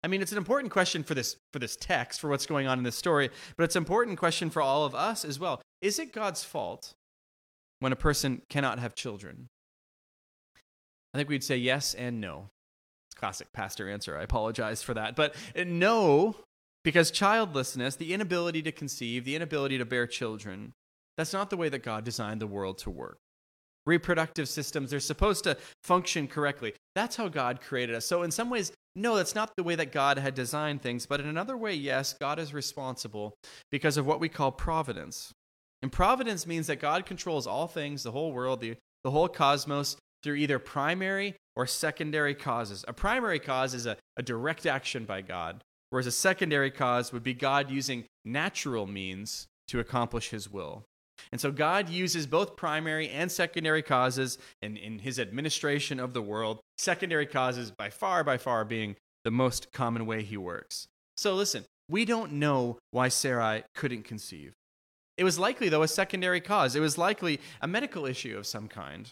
I 0.03 0.07
mean, 0.07 0.21
it's 0.21 0.31
an 0.31 0.37
important 0.37 0.71
question 0.71 1.03
for 1.03 1.15
this 1.15 1.37
for 1.51 1.59
this 1.59 1.75
text, 1.75 2.21
for 2.21 2.29
what's 2.29 2.45
going 2.45 2.67
on 2.67 2.77
in 2.77 2.83
this 2.83 2.95
story, 2.95 3.29
but 3.57 3.63
it's 3.63 3.75
an 3.75 3.81
important 3.81 4.17
question 4.17 4.49
for 4.49 4.61
all 4.61 4.85
of 4.85 4.95
us 4.95 5.25
as 5.25 5.39
well. 5.39 5.61
Is 5.81 5.99
it 5.99 6.13
God's 6.13 6.43
fault 6.43 6.93
when 7.79 7.91
a 7.91 7.97
person 7.97 8.41
cannot 8.49 8.79
have 8.79 8.95
children? 8.95 9.47
I 11.13 11.17
think 11.17 11.29
we'd 11.29 11.43
say 11.43 11.57
yes 11.57 11.93
and 11.93 12.21
no. 12.21 12.49
Classic 13.15 13.51
pastor 13.51 13.89
answer. 13.89 14.17
I 14.17 14.21
apologize 14.21 14.83
for 14.83 14.93
that. 14.93 15.15
But 15.15 15.35
no, 15.55 16.35
because 16.87 17.11
childlessness, 17.11 17.97
the 17.97 18.13
inability 18.13 18.61
to 18.61 18.71
conceive, 18.71 19.25
the 19.25 19.35
inability 19.35 19.77
to 19.77 19.83
bear 19.83 20.07
children, 20.07 20.71
that's 21.17 21.33
not 21.33 21.49
the 21.49 21.57
way 21.57 21.67
that 21.67 21.83
God 21.83 22.05
designed 22.05 22.39
the 22.39 22.47
world 22.47 22.77
to 22.77 22.89
work. 22.89 23.17
Reproductive 23.85 24.47
systems, 24.47 24.89
they're 24.89 25.01
supposed 25.01 25.43
to 25.43 25.57
function 25.83 26.29
correctly. 26.29 26.75
That's 26.95 27.17
how 27.17 27.27
God 27.27 27.59
created 27.59 27.93
us. 27.93 28.05
So, 28.05 28.23
in 28.23 28.31
some 28.31 28.49
ways, 28.49 28.71
no, 28.95 29.17
that's 29.17 29.35
not 29.35 29.51
the 29.57 29.63
way 29.63 29.75
that 29.75 29.91
God 29.91 30.17
had 30.17 30.33
designed 30.33 30.81
things. 30.81 31.05
But 31.05 31.19
in 31.19 31.27
another 31.27 31.57
way, 31.57 31.73
yes, 31.73 32.13
God 32.13 32.39
is 32.39 32.53
responsible 32.53 33.33
because 33.69 33.97
of 33.97 34.07
what 34.07 34.21
we 34.21 34.29
call 34.29 34.53
providence. 34.53 35.33
And 35.81 35.91
providence 35.91 36.47
means 36.47 36.67
that 36.67 36.79
God 36.79 37.05
controls 37.05 37.47
all 37.47 37.67
things, 37.67 38.03
the 38.03 38.13
whole 38.13 38.31
world, 38.31 38.61
the, 38.61 38.77
the 39.03 39.11
whole 39.11 39.27
cosmos, 39.27 39.97
through 40.23 40.35
either 40.35 40.57
primary 40.57 41.35
or 41.57 41.67
secondary 41.67 42.33
causes. 42.33 42.85
A 42.87 42.93
primary 42.93 43.39
cause 43.39 43.73
is 43.73 43.85
a, 43.85 43.97
a 44.15 44.23
direct 44.23 44.65
action 44.65 45.03
by 45.03 45.19
God, 45.21 45.61
whereas 45.89 46.07
a 46.07 46.11
secondary 46.11 46.71
cause 46.71 47.11
would 47.11 47.23
be 47.23 47.33
God 47.33 47.69
using 47.69 48.05
natural 48.25 48.87
means 48.87 49.47
to 49.67 49.79
accomplish 49.79 50.29
his 50.29 50.51
will. 50.51 50.83
And 51.31 51.41
so 51.41 51.51
God 51.51 51.89
uses 51.89 52.27
both 52.27 52.55
primary 52.55 53.09
and 53.09 53.31
secondary 53.31 53.81
causes 53.81 54.37
in, 54.61 54.77
in 54.77 54.99
his 54.99 55.19
administration 55.19 55.99
of 55.99 56.13
the 56.13 56.21
world, 56.21 56.59
secondary 56.77 57.25
causes 57.25 57.71
by 57.71 57.89
far, 57.89 58.23
by 58.23 58.37
far 58.37 58.63
being 58.63 58.95
the 59.23 59.31
most 59.31 59.71
common 59.71 60.05
way 60.05 60.23
he 60.23 60.37
works. 60.37 60.87
So 61.17 61.33
listen, 61.33 61.65
we 61.89 62.05
don't 62.05 62.33
know 62.33 62.77
why 62.91 63.07
Sarai 63.07 63.63
couldn't 63.75 64.03
conceive. 64.03 64.53
It 65.17 65.23
was 65.23 65.39
likely, 65.39 65.69
though, 65.69 65.81
a 65.81 65.87
secondary 65.87 66.41
cause. 66.41 66.75
It 66.75 66.79
was 66.79 66.97
likely 66.97 67.39
a 67.59 67.67
medical 67.67 68.05
issue 68.05 68.37
of 68.37 68.45
some 68.45 68.67
kind. 68.67 69.09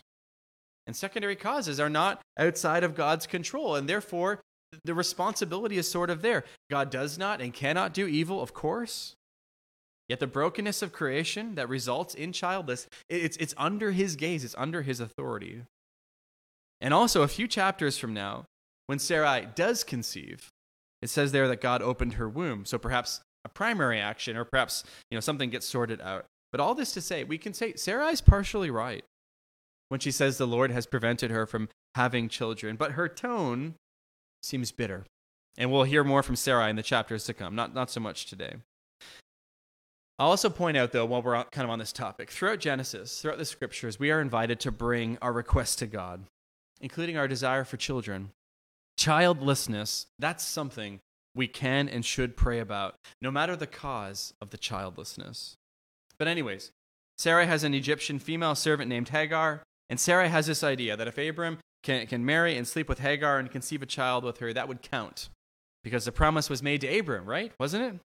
And 0.86 0.96
secondary 0.96 1.36
causes 1.36 1.80
are 1.80 1.90
not 1.90 2.22
outside 2.38 2.84
of 2.84 2.96
God's 2.96 3.26
control, 3.26 3.76
and 3.76 3.90
therefore 3.90 4.40
the 4.84 4.94
responsibility 4.94 5.78
is 5.78 5.90
sort 5.90 6.10
of 6.10 6.22
there. 6.22 6.44
God 6.70 6.90
does 6.90 7.18
not 7.18 7.42
and 7.42 7.54
cannot 7.54 7.94
do 7.94 8.08
evil, 8.08 8.42
of 8.42 8.54
course. 8.54 9.16
Yet 10.08 10.20
the 10.20 10.28
brokenness 10.28 10.82
of 10.82 10.94
creation 10.94 11.56
that 11.56 11.70
results 11.70 12.14
in 12.14 12.32
childless, 12.32 12.88
it's, 13.10 13.38
it's 13.38 13.56
under 13.58 13.92
his 13.92 14.16
gaze, 14.16 14.44
it's 14.44 14.56
under 14.58 14.84
his 14.84 15.00
authority. 15.00 15.64
And 16.80 16.94
also, 16.94 17.24
a 17.24 17.28
few 17.28 17.48
chapters 17.48 17.98
from 17.98 18.14
now, 18.14 18.46
when 18.88 19.00
Sarai 19.00 19.48
does 19.56 19.84
conceive, 19.84 20.50
it 21.02 21.10
says 21.10 21.32
there 21.32 21.48
that 21.48 21.62
God 21.62 21.82
opened 21.82 22.14
her 22.14 22.30
womb. 22.30 22.66
So 22.66 22.78
perhaps 22.78 23.22
a 23.44 23.50
primary 23.50 24.00
action, 24.00 24.38
or 24.38 24.44
perhaps 24.44 24.84
you 25.10 25.16
know 25.16 25.22
something 25.22 25.50
gets 25.50 25.66
sorted 25.66 26.02
out. 26.02 26.26
But 26.52 26.62
all 26.62 26.76
this 26.76 26.94
to 26.94 27.02
say, 27.02 27.24
we 27.24 27.38
can 27.38 27.54
say 27.54 27.74
Sarai's 27.76 28.22
partially 28.22 28.70
right. 28.70 29.04
when 29.90 30.00
she 30.00 30.12
says 30.12 30.38
the 30.38 30.48
Lord 30.48 30.72
has 30.72 30.86
prevented 30.86 31.32
her 31.32 31.46
from 31.46 31.70
having 31.96 32.28
children, 32.28 32.76
but 32.76 32.94
her 32.94 33.08
tone 33.08 33.76
seems 34.46 34.72
bitter. 34.72 35.06
And 35.58 35.72
we'll 35.72 35.84
hear 35.84 36.04
more 36.04 36.24
from 36.24 36.36
Sarai 36.36 36.70
in 36.70 36.76
the 36.76 36.84
chapters 36.84 37.26
to 37.26 37.34
come, 37.34 37.56
not, 37.56 37.74
not 37.74 37.90
so 37.90 38.00
much 38.00 38.26
today. 38.26 38.56
I'll 40.18 40.30
also 40.30 40.50
point 40.50 40.78
out, 40.78 40.92
though, 40.92 41.06
while 41.06 41.22
we're 41.22 41.44
kind 41.46 41.66
of 41.66 41.70
on 41.72 41.80
this 41.80 41.92
topic, 41.92 42.32
throughout 42.32 42.60
Genesis, 42.60 43.22
throughout 43.22 43.38
the 43.38 43.46
scriptures, 43.46 44.00
we 44.00 44.12
are 44.12 44.22
invited 44.22 44.60
to 44.62 44.72
bring 44.72 45.18
our 45.22 45.34
requests 45.34 45.76
to 45.78 45.88
God, 45.88 46.26
including 46.80 47.18
our 47.18 47.28
desire 47.28 47.66
for 47.66 47.76
children. 47.76 48.32
Childlessness, 48.98 50.08
that's 50.18 50.46
something 50.46 51.00
we 51.36 51.48
can 51.48 51.90
and 51.90 52.06
should 52.06 52.38
pray 52.38 52.60
about, 52.60 52.96
no 53.22 53.30
matter 53.30 53.58
the 53.58 53.68
cause 53.68 54.34
of 54.42 54.52
the 54.52 54.58
childlessness. 54.58 55.58
But, 56.18 56.30
anyways, 56.30 56.72
Sarah 57.18 57.46
has 57.46 57.66
an 57.66 57.74
Egyptian 57.74 58.20
female 58.20 58.56
servant 58.56 58.88
named 58.88 59.10
Hagar, 59.10 59.64
and 59.90 60.00
Sarah 60.00 60.30
has 60.30 60.48
this 60.48 60.64
idea 60.64 60.96
that 60.96 61.10
if 61.10 61.18
Abram 61.18 61.58
can, 61.86 62.06
can 62.08 62.26
marry 62.26 62.58
and 62.58 62.68
sleep 62.68 62.90
with 62.90 63.00
Hagar 63.00 63.40
and 63.40 63.50
conceive 63.50 63.82
a 63.82 63.86
child 63.86 64.26
with 64.26 64.40
her, 64.40 64.52
that 64.52 64.68
would 64.68 64.82
count. 64.82 65.30
Because 65.84 66.04
the 66.04 66.12
promise 66.12 66.50
was 66.50 66.64
made 66.64 66.82
to 66.82 67.00
Abram, 67.00 67.26
right? 67.26 67.54
Wasn't 67.60 67.84
it? 67.84 68.00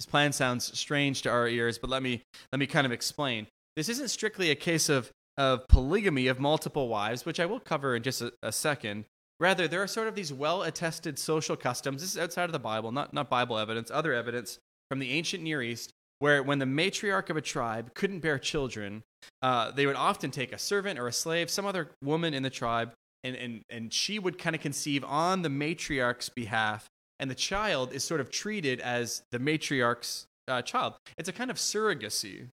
This 0.00 0.06
plan 0.06 0.32
sounds 0.32 0.76
strange 0.76 1.22
to 1.22 1.30
our 1.30 1.46
ears, 1.46 1.78
but 1.78 1.90
let 1.90 2.02
me, 2.02 2.22
let 2.50 2.58
me 2.58 2.66
kind 2.66 2.86
of 2.86 2.92
explain. 2.92 3.46
This 3.76 3.88
isn't 3.90 4.08
strictly 4.08 4.50
a 4.50 4.56
case 4.56 4.88
of, 4.88 5.10
of 5.36 5.68
polygamy 5.68 6.26
of 6.26 6.40
multiple 6.40 6.88
wives, 6.88 7.24
which 7.24 7.38
I 7.38 7.46
will 7.46 7.60
cover 7.60 7.94
in 7.94 8.02
just 8.02 8.22
a, 8.22 8.32
a 8.42 8.50
second. 8.50 9.04
Rather, 9.38 9.68
there 9.68 9.82
are 9.82 9.86
sort 9.86 10.08
of 10.08 10.14
these 10.14 10.32
well 10.32 10.62
attested 10.62 11.18
social 11.18 11.56
customs. 11.56 12.00
This 12.00 12.12
is 12.12 12.18
outside 12.18 12.44
of 12.44 12.52
the 12.52 12.58
Bible, 12.58 12.92
not, 12.92 13.12
not 13.12 13.28
Bible 13.28 13.58
evidence, 13.58 13.90
other 13.90 14.14
evidence 14.14 14.58
from 14.90 14.98
the 14.98 15.12
ancient 15.12 15.42
Near 15.42 15.62
East, 15.62 15.92
where 16.18 16.42
when 16.42 16.60
the 16.60 16.64
matriarch 16.64 17.28
of 17.28 17.36
a 17.36 17.42
tribe 17.42 17.92
couldn't 17.94 18.20
bear 18.20 18.38
children, 18.38 19.02
uh, 19.42 19.70
they 19.70 19.86
would 19.86 19.96
often 19.96 20.30
take 20.30 20.52
a 20.52 20.58
servant 20.58 20.98
or 20.98 21.08
a 21.08 21.12
slave, 21.12 21.50
some 21.50 21.66
other 21.66 21.90
woman 22.02 22.32
in 22.32 22.42
the 22.42 22.50
tribe, 22.50 22.92
and, 23.24 23.36
and, 23.36 23.62
and 23.70 23.92
she 23.92 24.18
would 24.18 24.38
kind 24.38 24.56
of 24.56 24.62
conceive 24.62 25.04
on 25.04 25.42
the 25.42 25.48
matriarch's 25.48 26.28
behalf. 26.28 26.88
And 27.18 27.30
the 27.30 27.36
child 27.36 27.92
is 27.92 28.02
sort 28.02 28.20
of 28.20 28.30
treated 28.30 28.80
as 28.80 29.22
the 29.30 29.38
matriarch's 29.38 30.26
uh, 30.48 30.62
child. 30.62 30.94
It's 31.16 31.28
a 31.28 31.32
kind 31.32 31.50
of 31.50 31.56
surrogacy. 31.56 32.48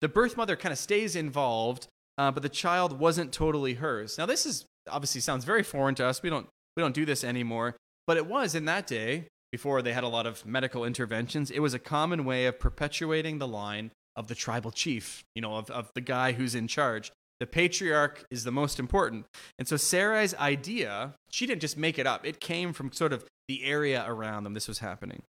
The 0.00 0.08
birth 0.08 0.36
mother 0.36 0.56
kind 0.56 0.72
of 0.72 0.78
stays 0.78 1.16
involved, 1.16 1.86
uh, 2.18 2.30
but 2.30 2.42
the 2.42 2.48
child 2.48 2.98
wasn't 2.98 3.32
totally 3.32 3.74
hers. 3.74 4.18
Now, 4.18 4.26
this 4.26 4.44
is 4.44 4.66
obviously 4.90 5.20
sounds 5.20 5.44
very 5.44 5.62
foreign 5.62 5.94
to 5.96 6.04
us. 6.04 6.22
We 6.22 6.30
don't 6.30 6.46
we 6.76 6.82
don't 6.82 6.94
do 6.94 7.04
this 7.04 7.24
anymore, 7.24 7.76
but 8.06 8.16
it 8.16 8.26
was 8.26 8.54
in 8.54 8.64
that 8.66 8.86
day 8.86 9.26
before 9.52 9.82
they 9.82 9.92
had 9.92 10.04
a 10.04 10.08
lot 10.08 10.26
of 10.26 10.46
medical 10.46 10.84
interventions. 10.84 11.50
It 11.50 11.60
was 11.60 11.74
a 11.74 11.78
common 11.78 12.24
way 12.24 12.46
of 12.46 12.60
perpetuating 12.60 13.38
the 13.38 13.48
line 13.48 13.90
of 14.16 14.28
the 14.28 14.34
tribal 14.34 14.70
chief, 14.70 15.24
you 15.34 15.42
know, 15.42 15.56
of, 15.56 15.70
of 15.70 15.90
the 15.94 16.00
guy 16.00 16.32
who's 16.32 16.54
in 16.54 16.68
charge. 16.68 17.10
The 17.40 17.46
patriarch 17.46 18.24
is 18.30 18.44
the 18.44 18.52
most 18.52 18.78
important. 18.78 19.24
And 19.58 19.66
so 19.66 19.76
Sarai's 19.76 20.34
idea, 20.34 21.14
she 21.30 21.46
didn't 21.46 21.62
just 21.62 21.78
make 21.78 21.98
it 21.98 22.06
up. 22.06 22.26
It 22.26 22.38
came 22.38 22.72
from 22.72 22.92
sort 22.92 23.12
of 23.12 23.24
the 23.48 23.64
area 23.64 24.04
around 24.06 24.44
them 24.44 24.54
this 24.54 24.68
was 24.68 24.78
happening. 24.78 25.22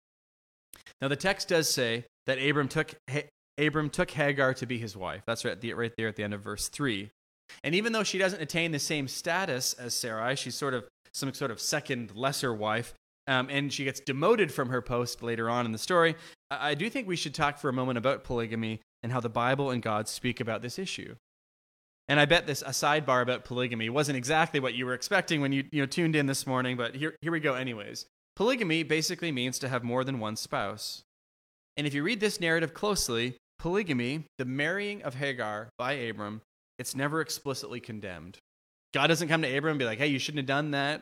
Now 1.01 1.07
the 1.07 1.15
text 1.15 1.47
does 1.47 1.69
say 1.69 2.05
that 2.25 2.37
Abram 2.37 2.67
took 2.67 2.95
Abram 3.57 3.89
took 3.89 4.11
Hagar 4.11 4.53
to 4.55 4.65
be 4.65 4.77
his 4.77 4.97
wife. 4.97 5.21
That's 5.27 5.45
right, 5.45 5.57
right 5.75 5.93
there 5.97 6.07
at 6.07 6.15
the 6.15 6.23
end 6.23 6.33
of 6.33 6.41
verse 6.41 6.67
3. 6.69 7.09
And 7.63 7.75
even 7.75 7.93
though 7.93 8.03
she 8.03 8.17
doesn't 8.17 8.41
attain 8.41 8.71
the 8.71 8.79
same 8.79 9.07
status 9.07 9.73
as 9.73 9.93
Sarai, 9.93 10.35
she's 10.35 10.55
sort 10.55 10.73
of 10.73 10.85
some 11.13 11.33
sort 11.33 11.51
of 11.51 11.59
second 11.59 12.15
lesser 12.15 12.53
wife, 12.53 12.93
um, 13.27 13.47
and 13.49 13.73
she 13.73 13.83
gets 13.83 13.99
demoted 13.99 14.51
from 14.51 14.69
her 14.69 14.81
post 14.81 15.21
later 15.21 15.49
on 15.49 15.65
in 15.65 15.71
the 15.71 15.77
story. 15.77 16.15
I, 16.49 16.71
I 16.71 16.73
do 16.73 16.89
think 16.89 17.07
we 17.07 17.15
should 17.15 17.33
talk 17.33 17.57
for 17.57 17.69
a 17.69 17.73
moment 17.73 17.97
about 17.97 18.23
polygamy 18.23 18.79
and 19.03 19.11
how 19.11 19.19
the 19.19 19.29
Bible 19.29 19.71
and 19.71 19.81
God 19.81 20.07
speak 20.07 20.39
about 20.39 20.61
this 20.61 20.79
issue. 20.79 21.15
And 22.09 22.19
I 22.19 22.25
bet 22.25 22.47
this 22.47 22.63
a 22.63 22.69
sidebar 22.69 23.21
about 23.21 23.45
polygamy 23.45 23.89
wasn't 23.89 24.17
exactly 24.17 24.59
what 24.59 24.73
you 24.73 24.87
were 24.87 24.95
expecting 24.95 25.41
when 25.41 25.51
you, 25.51 25.63
you 25.71 25.81
know, 25.81 25.85
tuned 25.85 26.15
in 26.15 26.25
this 26.25 26.47
morning, 26.47 26.75
but 26.75 26.95
here, 26.95 27.15
here 27.21 27.31
we 27.31 27.39
go 27.39 27.53
anyways. 27.53 28.07
Polygamy 28.35 28.81
basically 28.81 29.31
means 29.31 29.59
to 29.59 29.69
have 29.69 29.83
more 29.83 30.03
than 30.03 30.19
one 30.19 30.35
spouse. 30.35 31.03
And 31.77 31.85
if 31.85 31.93
you 31.93 32.01
read 32.01 32.19
this 32.19 32.41
narrative 32.41 32.73
closely, 32.73 33.35
polygamy, 33.59 34.25
the 34.39 34.45
marrying 34.45 35.03
of 35.03 35.15
Hagar 35.15 35.69
by 35.77 35.93
Abram, 35.93 36.41
it's 36.79 36.95
never 36.95 37.21
explicitly 37.21 37.79
condemned. 37.79 38.39
God 38.91 39.07
doesn't 39.07 39.27
come 39.27 39.43
to 39.43 39.57
Abram 39.57 39.73
and 39.73 39.79
be 39.79 39.85
like, 39.85 39.99
hey, 39.99 40.07
you 40.07 40.17
shouldn't 40.17 40.39
have 40.39 40.47
done 40.47 40.71
that. 40.71 41.01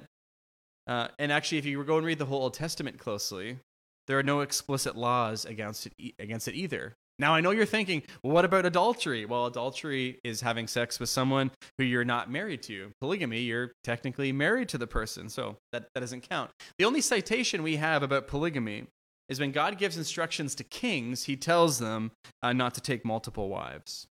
Uh, 0.88 1.08
and 1.20 1.32
actually, 1.32 1.58
if 1.58 1.66
you 1.66 1.82
go 1.86 1.98
and 1.98 2.06
read 2.06 2.20
the 2.20 2.26
whole 2.26 2.44
Old 2.44 2.54
Testament 2.54 2.98
closely, 2.98 3.60
there 4.08 4.20
are 4.20 4.24
no 4.24 4.42
explicit 4.42 4.98
laws 4.98 5.46
against 5.46 5.88
it, 5.88 5.94
against 6.20 6.48
it 6.48 6.56
either. 6.56 6.96
Now, 7.20 7.34
I 7.34 7.42
know 7.42 7.52
you're 7.52 7.66
thinking, 7.66 8.04
well, 8.22 8.34
what 8.34 8.46
about 8.46 8.66
adultery? 8.66 9.26
Well, 9.26 9.48
adultery 9.48 10.20
is 10.24 10.42
having 10.42 10.68
sex 10.68 11.00
with 11.00 11.10
someone 11.10 11.50
who 11.78 11.84
you're 11.84 12.06
not 12.06 12.30
married 12.30 12.62
to. 12.64 12.92
Polygamy, 13.02 13.42
you're 13.42 13.72
technically 13.84 14.32
married 14.32 14.70
to 14.70 14.78
the 14.78 14.86
person, 14.86 15.28
so 15.30 15.58
that, 15.72 15.88
that 15.94 16.02
doesn't 16.02 16.30
count. 16.30 16.52
The 16.78 16.86
only 16.86 17.02
citation 17.02 17.64
we 17.64 17.78
have 17.78 18.04
about 18.04 18.28
polygamy 18.28 18.86
is 19.30 19.40
when 19.40 19.52
God 19.52 19.78
gives 19.78 19.98
instructions 19.98 20.54
to 20.56 20.64
kings, 20.64 21.24
he 21.24 21.36
tells 21.36 21.80
them 21.80 22.12
uh, 22.44 22.54
not 22.54 22.76
to 22.76 22.82
take 22.82 23.04
multiple 23.04 23.50
wives. 23.50 24.08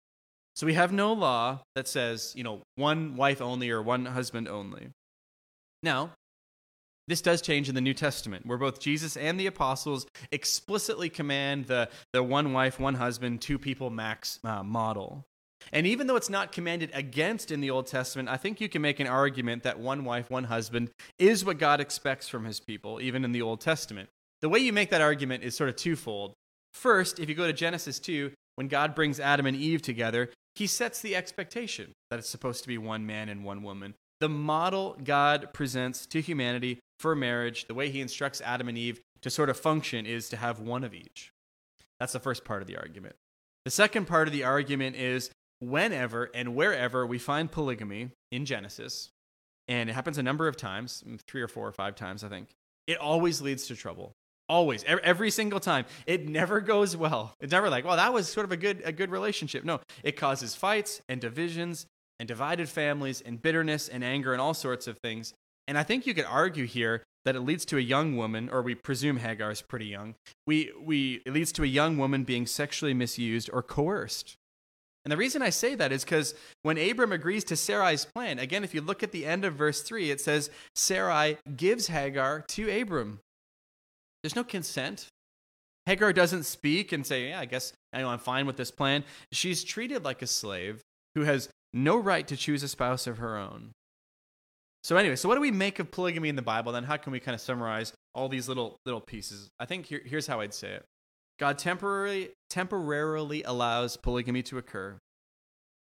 So 0.54 0.66
we 0.66 0.74
have 0.74 0.92
no 0.92 1.12
law 1.12 1.62
that 1.74 1.88
says, 1.88 2.34
you 2.36 2.44
know, 2.44 2.60
one 2.76 3.16
wife 3.16 3.40
only 3.40 3.70
or 3.70 3.80
one 3.80 4.04
husband 4.04 4.46
only. 4.46 4.90
Now, 5.82 6.10
this 7.10 7.20
does 7.20 7.42
change 7.42 7.68
in 7.68 7.74
the 7.74 7.80
New 7.80 7.94
Testament, 7.94 8.46
where 8.46 8.58
both 8.58 8.80
Jesus 8.80 9.16
and 9.16 9.38
the 9.38 9.46
apostles 9.46 10.06
explicitly 10.30 11.08
command 11.08 11.66
the, 11.66 11.88
the 12.12 12.22
one 12.22 12.52
wife, 12.52 12.78
one 12.78 12.94
husband, 12.94 13.40
two 13.40 13.58
people 13.58 13.90
max 13.90 14.38
uh, 14.44 14.62
model. 14.62 15.26
And 15.72 15.86
even 15.86 16.06
though 16.06 16.16
it's 16.16 16.30
not 16.30 16.52
commanded 16.52 16.90
against 16.94 17.50
in 17.50 17.60
the 17.60 17.70
Old 17.70 17.86
Testament, 17.86 18.28
I 18.28 18.36
think 18.36 18.60
you 18.60 18.68
can 18.68 18.82
make 18.82 19.00
an 19.00 19.06
argument 19.06 19.62
that 19.64 19.78
one 19.78 20.04
wife, 20.04 20.30
one 20.30 20.44
husband 20.44 20.90
is 21.18 21.44
what 21.44 21.58
God 21.58 21.80
expects 21.80 22.28
from 22.28 22.44
his 22.44 22.60
people, 22.60 23.00
even 23.00 23.24
in 23.24 23.32
the 23.32 23.42
Old 23.42 23.60
Testament. 23.60 24.08
The 24.40 24.48
way 24.48 24.60
you 24.60 24.72
make 24.72 24.90
that 24.90 25.02
argument 25.02 25.44
is 25.44 25.54
sort 25.54 25.68
of 25.68 25.76
twofold. 25.76 26.32
First, 26.72 27.18
if 27.18 27.28
you 27.28 27.34
go 27.34 27.46
to 27.46 27.52
Genesis 27.52 27.98
2, 27.98 28.32
when 28.54 28.68
God 28.68 28.94
brings 28.94 29.20
Adam 29.20 29.46
and 29.46 29.56
Eve 29.56 29.82
together, 29.82 30.30
he 30.54 30.66
sets 30.66 31.00
the 31.00 31.14
expectation 31.14 31.92
that 32.10 32.18
it's 32.18 32.28
supposed 32.28 32.62
to 32.62 32.68
be 32.68 32.78
one 32.78 33.06
man 33.06 33.28
and 33.28 33.44
one 33.44 33.62
woman. 33.62 33.94
The 34.20 34.28
model 34.28 34.96
God 35.02 35.52
presents 35.52 36.06
to 36.06 36.20
humanity 36.20 36.78
for 37.00 37.16
marriage, 37.16 37.66
the 37.66 37.74
way 37.74 37.88
he 37.88 38.02
instructs 38.02 38.42
Adam 38.42 38.68
and 38.68 38.76
Eve 38.76 39.00
to 39.22 39.30
sort 39.30 39.48
of 39.48 39.58
function 39.58 40.04
is 40.04 40.28
to 40.28 40.36
have 40.36 40.60
one 40.60 40.84
of 40.84 40.92
each. 40.92 41.32
That's 41.98 42.12
the 42.12 42.20
first 42.20 42.44
part 42.44 42.60
of 42.60 42.68
the 42.68 42.76
argument. 42.76 43.16
The 43.64 43.70
second 43.70 44.06
part 44.06 44.28
of 44.28 44.32
the 44.32 44.44
argument 44.44 44.96
is 44.96 45.30
whenever 45.60 46.30
and 46.34 46.54
wherever 46.54 47.06
we 47.06 47.18
find 47.18 47.50
polygamy 47.50 48.10
in 48.30 48.44
Genesis, 48.44 49.10
and 49.66 49.88
it 49.88 49.94
happens 49.94 50.18
a 50.18 50.22
number 50.22 50.46
of 50.46 50.58
times, 50.58 51.02
three 51.26 51.40
or 51.40 51.48
four 51.48 51.66
or 51.66 51.72
five 51.72 51.94
times, 51.94 52.22
I 52.22 52.28
think, 52.28 52.48
it 52.86 52.98
always 52.98 53.40
leads 53.40 53.66
to 53.68 53.76
trouble. 53.76 54.12
Always, 54.48 54.84
every 54.84 55.30
single 55.30 55.60
time. 55.60 55.84
It 56.06 56.28
never 56.28 56.60
goes 56.60 56.96
well. 56.96 57.34
It's 57.40 57.52
never 57.52 57.70
like, 57.70 57.84
well, 57.84 57.96
that 57.96 58.12
was 58.12 58.28
sort 58.28 58.44
of 58.44 58.52
a 58.52 58.56
good, 58.56 58.82
a 58.84 58.92
good 58.92 59.10
relationship. 59.10 59.64
No, 59.64 59.80
it 60.02 60.16
causes 60.16 60.54
fights 60.54 61.00
and 61.08 61.20
divisions 61.20 61.86
and 62.18 62.26
divided 62.26 62.68
families 62.68 63.20
and 63.20 63.40
bitterness 63.40 63.88
and 63.88 64.04
anger 64.04 64.32
and 64.32 64.40
all 64.40 64.52
sorts 64.52 64.86
of 64.86 64.98
things. 64.98 65.32
And 65.70 65.78
I 65.78 65.84
think 65.84 66.04
you 66.04 66.14
could 66.14 66.24
argue 66.24 66.66
here 66.66 67.04
that 67.24 67.36
it 67.36 67.42
leads 67.42 67.64
to 67.66 67.78
a 67.78 67.80
young 67.80 68.16
woman, 68.16 68.48
or 68.50 68.60
we 68.60 68.74
presume 68.74 69.18
Hagar 69.18 69.52
is 69.52 69.62
pretty 69.62 69.86
young. 69.86 70.16
We, 70.44 70.72
we, 70.82 71.22
it 71.24 71.32
leads 71.32 71.52
to 71.52 71.62
a 71.62 71.68
young 71.68 71.96
woman 71.96 72.24
being 72.24 72.44
sexually 72.44 72.92
misused 72.92 73.48
or 73.52 73.62
coerced. 73.62 74.34
And 75.04 75.12
the 75.12 75.16
reason 75.16 75.42
I 75.42 75.50
say 75.50 75.76
that 75.76 75.92
is 75.92 76.02
because 76.02 76.34
when 76.62 76.76
Abram 76.76 77.12
agrees 77.12 77.44
to 77.44 77.56
Sarai's 77.56 78.04
plan, 78.04 78.40
again, 78.40 78.64
if 78.64 78.74
you 78.74 78.80
look 78.80 79.04
at 79.04 79.12
the 79.12 79.24
end 79.24 79.44
of 79.44 79.54
verse 79.54 79.82
3, 79.82 80.10
it 80.10 80.20
says 80.20 80.50
Sarai 80.74 81.38
gives 81.56 81.86
Hagar 81.86 82.44
to 82.48 82.80
Abram. 82.80 83.20
There's 84.24 84.34
no 84.34 84.42
consent. 84.42 85.06
Hagar 85.86 86.12
doesn't 86.12 86.46
speak 86.46 86.90
and 86.90 87.06
say, 87.06 87.28
Yeah, 87.28 87.38
I 87.38 87.44
guess 87.44 87.72
know, 87.92 88.08
I'm 88.08 88.18
fine 88.18 88.44
with 88.44 88.56
this 88.56 88.72
plan. 88.72 89.04
She's 89.30 89.62
treated 89.62 90.04
like 90.04 90.20
a 90.20 90.26
slave 90.26 90.82
who 91.14 91.22
has 91.22 91.48
no 91.72 91.96
right 91.96 92.26
to 92.26 92.36
choose 92.36 92.64
a 92.64 92.68
spouse 92.68 93.06
of 93.06 93.18
her 93.18 93.38
own. 93.38 93.70
So 94.82 94.96
anyway, 94.96 95.16
so 95.16 95.28
what 95.28 95.34
do 95.34 95.40
we 95.40 95.50
make 95.50 95.78
of 95.78 95.90
polygamy 95.90 96.28
in 96.28 96.36
the 96.36 96.42
Bible? 96.42 96.72
Then 96.72 96.84
how 96.84 96.96
can 96.96 97.12
we 97.12 97.20
kind 97.20 97.34
of 97.34 97.40
summarize 97.40 97.92
all 98.14 98.28
these 98.28 98.48
little 98.48 98.76
little 98.86 99.00
pieces? 99.00 99.50
I 99.58 99.66
think 99.66 99.86
here, 99.86 100.00
here's 100.04 100.26
how 100.26 100.40
I'd 100.40 100.54
say 100.54 100.72
it. 100.72 100.84
God 101.38 101.58
temporarily 101.58 102.30
temporarily 102.48 103.42
allows 103.42 103.96
polygamy 103.96 104.42
to 104.44 104.58
occur, 104.58 104.98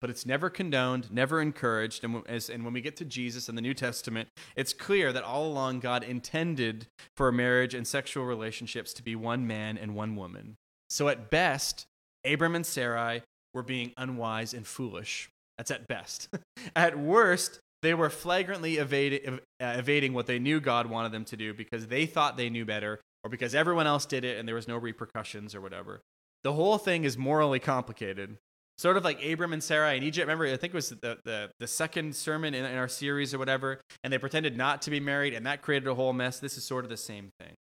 but 0.02 0.10
it's 0.10 0.26
never 0.26 0.50
condoned, 0.50 1.12
never 1.12 1.42
encouraged. 1.42 2.04
And, 2.04 2.24
as, 2.28 2.50
and 2.50 2.64
when 2.64 2.74
we 2.74 2.82
get 2.82 2.96
to 2.98 3.06
Jesus 3.06 3.50
in 3.50 3.56
the 3.56 3.62
New 3.62 3.74
Testament, 3.74 4.30
it's 4.56 4.74
clear 4.74 5.12
that 5.14 5.24
all 5.24 5.48
along 5.48 5.80
God 5.80 6.04
intended 6.04 6.88
for 7.16 7.32
marriage 7.32 7.74
and 7.74 7.88
sexual 7.88 8.26
relationships 8.26 8.94
to 8.94 9.04
be 9.04 9.16
one 9.16 9.48
man 9.48 9.78
and 9.78 9.96
one 9.96 10.16
woman. 10.16 10.56
So 10.90 11.08
at 11.10 11.30
best, 11.30 11.86
Abram 12.26 12.56
and 12.56 12.66
Sarai 12.66 13.24
were 13.54 13.64
being 13.64 13.94
unwise 13.98 14.54
and 14.54 14.66
foolish. 14.66 15.30
That's 15.58 15.72
at 15.72 15.88
best. 15.88 16.30
at 16.76 16.98
worst, 16.98 17.60
they 17.82 17.94
were 17.94 18.10
flagrantly 18.10 18.78
evading, 18.78 19.40
uh, 19.62 19.76
evading 19.78 20.14
what 20.14 20.28
they 20.28 20.40
knew 20.40 20.60
God 20.60 20.88
wanted 20.88 21.12
them 21.12 21.26
to 21.26 21.38
do 21.38 21.54
because 21.54 21.88
they 21.88 22.06
thought 22.06 22.38
they 22.38 22.50
knew 22.50 22.66
better 22.66 23.00
or 23.24 23.30
because 23.30 23.56
everyone 23.56 23.88
else 23.88 24.06
did 24.06 24.24
it 24.24 24.38
and 24.38 24.48
there 24.48 24.56
was 24.56 24.68
no 24.68 24.78
repercussions 24.78 25.56
or 25.56 25.62
whatever. 25.62 26.02
The 26.44 26.54
whole 26.54 26.78
thing 26.78 27.04
is 27.04 27.18
morally 27.18 27.60
complicated. 27.60 28.38
Sort 28.78 28.96
of 28.96 29.04
like 29.04 29.24
Abram 29.24 29.52
and 29.52 29.62
Sarah 29.62 29.94
in 29.94 30.04
Egypt. 30.04 30.26
Remember, 30.26 30.46
I 30.46 30.56
think 30.56 30.74
it 30.74 30.74
was 30.74 30.90
the, 30.90 31.18
the, 31.26 31.50
the 31.60 31.68
second 31.68 32.16
sermon 32.16 32.54
in, 32.54 32.64
in 32.64 32.78
our 32.78 32.88
series 32.88 33.34
or 33.34 33.38
whatever, 33.38 33.82
and 34.04 34.14
they 34.14 34.18
pretended 34.18 34.56
not 34.56 34.82
to 34.84 34.90
be 34.90 35.02
married, 35.02 35.34
and 35.34 35.46
that 35.46 35.62
created 35.62 35.90
a 35.90 35.96
whole 35.96 36.14
mess. 36.14 36.40
This 36.40 36.58
is 36.58 36.64
sort 36.64 36.86
of 36.86 36.90
the 36.90 36.96
same 36.96 37.30
thing. 37.42 37.56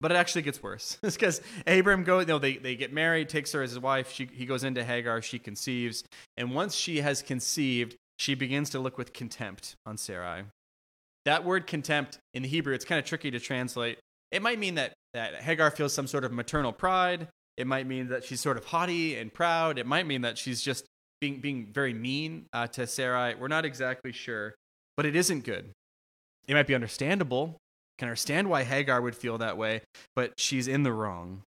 But 0.00 0.12
it 0.12 0.14
actually 0.14 0.42
gets 0.42 0.62
worse. 0.62 0.96
it's 1.02 1.16
because 1.16 1.42
Abram 1.66 2.04
goes, 2.04 2.22
you 2.22 2.28
know, 2.28 2.38
they, 2.38 2.56
they 2.56 2.74
get 2.74 2.90
married, 2.90 3.28
takes 3.28 3.52
her 3.52 3.62
as 3.62 3.70
his 3.70 3.80
wife. 3.80 4.10
She, 4.10 4.28
he 4.32 4.46
goes 4.46 4.64
into 4.64 4.82
Hagar, 4.82 5.20
she 5.20 5.38
conceives. 5.38 6.04
And 6.38 6.54
once 6.54 6.74
she 6.74 7.02
has 7.02 7.20
conceived, 7.20 7.96
she 8.18 8.34
begins 8.34 8.68
to 8.70 8.78
look 8.78 8.98
with 8.98 9.12
contempt 9.12 9.76
on 9.86 9.96
Sarai. 9.96 10.44
That 11.24 11.44
word 11.44 11.66
contempt 11.66 12.18
in 12.34 12.42
the 12.42 12.48
Hebrew, 12.48 12.74
it's 12.74 12.84
kind 12.84 12.98
of 12.98 13.04
tricky 13.04 13.30
to 13.30 13.40
translate. 13.40 13.98
It 14.30 14.42
might 14.42 14.58
mean 14.58 14.74
that, 14.74 14.92
that 15.14 15.36
Hagar 15.42 15.70
feels 15.70 15.92
some 15.92 16.06
sort 16.06 16.24
of 16.24 16.32
maternal 16.32 16.72
pride. 16.72 17.28
It 17.56 17.66
might 17.66 17.86
mean 17.86 18.08
that 18.08 18.24
she's 18.24 18.40
sort 18.40 18.56
of 18.56 18.66
haughty 18.66 19.16
and 19.16 19.32
proud. 19.32 19.78
It 19.78 19.86
might 19.86 20.06
mean 20.06 20.22
that 20.22 20.38
she's 20.38 20.62
just 20.62 20.84
being, 21.20 21.40
being 21.40 21.66
very 21.72 21.94
mean 21.94 22.46
uh, 22.52 22.66
to 22.68 22.86
Sarai. 22.86 23.34
We're 23.34 23.48
not 23.48 23.64
exactly 23.64 24.12
sure, 24.12 24.54
but 24.96 25.06
it 25.06 25.16
isn't 25.16 25.44
good. 25.44 25.70
It 26.46 26.54
might 26.54 26.66
be 26.66 26.74
understandable. 26.74 27.58
Can 27.98 28.06
understand 28.06 28.48
why 28.48 28.62
Hagar 28.62 29.02
would 29.02 29.16
feel 29.16 29.38
that 29.38 29.56
way, 29.56 29.82
but 30.14 30.32
she's 30.38 30.68
in 30.68 30.84
the 30.84 30.92
wrong. 30.92 31.42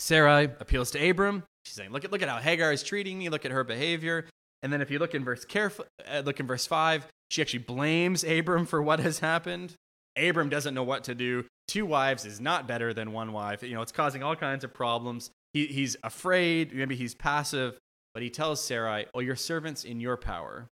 Sarai 0.00 0.44
appeals 0.58 0.90
to 0.90 1.10
Abram. 1.10 1.44
She's 1.64 1.74
saying, 1.74 1.92
"Look 1.92 2.04
at 2.04 2.10
look 2.10 2.20
at 2.20 2.28
how 2.28 2.38
Hagar 2.38 2.72
is 2.72 2.82
treating 2.82 3.18
me. 3.18 3.28
Look 3.28 3.44
at 3.44 3.52
her 3.52 3.62
behavior." 3.62 4.26
And 4.62 4.72
then 4.72 4.80
if 4.80 4.90
you 4.90 4.98
look 4.98 5.14
in 5.14 5.24
verse 5.24 5.44
careful, 5.44 5.86
uh, 6.06 6.22
look 6.24 6.40
in 6.40 6.46
verse 6.46 6.66
five, 6.66 7.06
she 7.30 7.42
actually 7.42 7.60
blames 7.60 8.24
Abram 8.24 8.66
for 8.66 8.82
what 8.82 9.00
has 9.00 9.18
happened. 9.18 9.74
Abram 10.16 10.48
doesn't 10.48 10.74
know 10.74 10.82
what 10.82 11.04
to 11.04 11.14
do. 11.14 11.44
Two 11.68 11.86
wives 11.86 12.24
is 12.24 12.40
not 12.40 12.68
better 12.68 12.92
than 12.92 13.12
one 13.12 13.32
wife. 13.32 13.62
You 13.62 13.74
know, 13.74 13.82
it's 13.82 13.92
causing 13.92 14.22
all 14.22 14.36
kinds 14.36 14.64
of 14.64 14.74
problems. 14.74 15.30
He, 15.52 15.66
he's 15.66 15.96
afraid, 16.02 16.74
maybe 16.74 16.96
he's 16.96 17.14
passive, 17.14 17.78
but 18.14 18.22
he 18.22 18.30
tells 18.30 18.62
Sarai, 18.62 19.06
Oh, 19.14 19.20
your 19.20 19.36
servant's 19.36 19.84
in 19.84 20.00
your 20.00 20.16
power. 20.16 20.68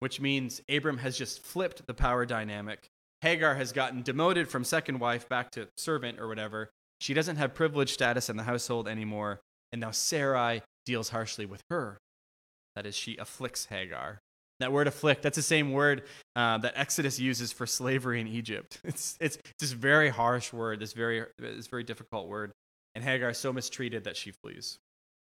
Which 0.00 0.20
means 0.20 0.60
Abram 0.68 0.98
has 0.98 1.16
just 1.16 1.42
flipped 1.42 1.86
the 1.86 1.94
power 1.94 2.26
dynamic. 2.26 2.86
Hagar 3.22 3.54
has 3.54 3.72
gotten 3.72 4.02
demoted 4.02 4.48
from 4.48 4.62
second 4.62 5.00
wife 5.00 5.28
back 5.28 5.50
to 5.52 5.68
servant 5.78 6.20
or 6.20 6.28
whatever. 6.28 6.70
She 7.00 7.14
doesn't 7.14 7.36
have 7.36 7.54
privileged 7.54 7.94
status 7.94 8.28
in 8.28 8.36
the 8.36 8.42
household 8.42 8.88
anymore. 8.88 9.40
And 9.72 9.80
now 9.80 9.90
Sarai 9.90 10.62
deals 10.84 11.08
harshly 11.08 11.46
with 11.46 11.62
her. 11.70 11.98
That 12.76 12.86
is, 12.86 12.94
she 12.94 13.16
afflicts 13.16 13.66
Hagar. 13.66 14.20
That 14.60 14.72
word 14.72 14.86
afflict, 14.86 15.22
that's 15.22 15.36
the 15.36 15.42
same 15.42 15.72
word 15.72 16.04
uh, 16.34 16.58
that 16.58 16.74
Exodus 16.76 17.18
uses 17.18 17.52
for 17.52 17.66
slavery 17.66 18.20
in 18.20 18.28
Egypt. 18.28 18.78
It's, 18.84 19.16
it's 19.20 19.38
this 19.58 19.72
very 19.72 20.08
harsh 20.08 20.52
word, 20.52 20.80
this 20.80 20.92
very, 20.92 21.24
this 21.38 21.66
very 21.66 21.82
difficult 21.82 22.28
word. 22.28 22.52
And 22.94 23.04
Hagar 23.04 23.30
is 23.30 23.38
so 23.38 23.52
mistreated 23.52 24.04
that 24.04 24.16
she 24.16 24.30
flees. 24.30 24.78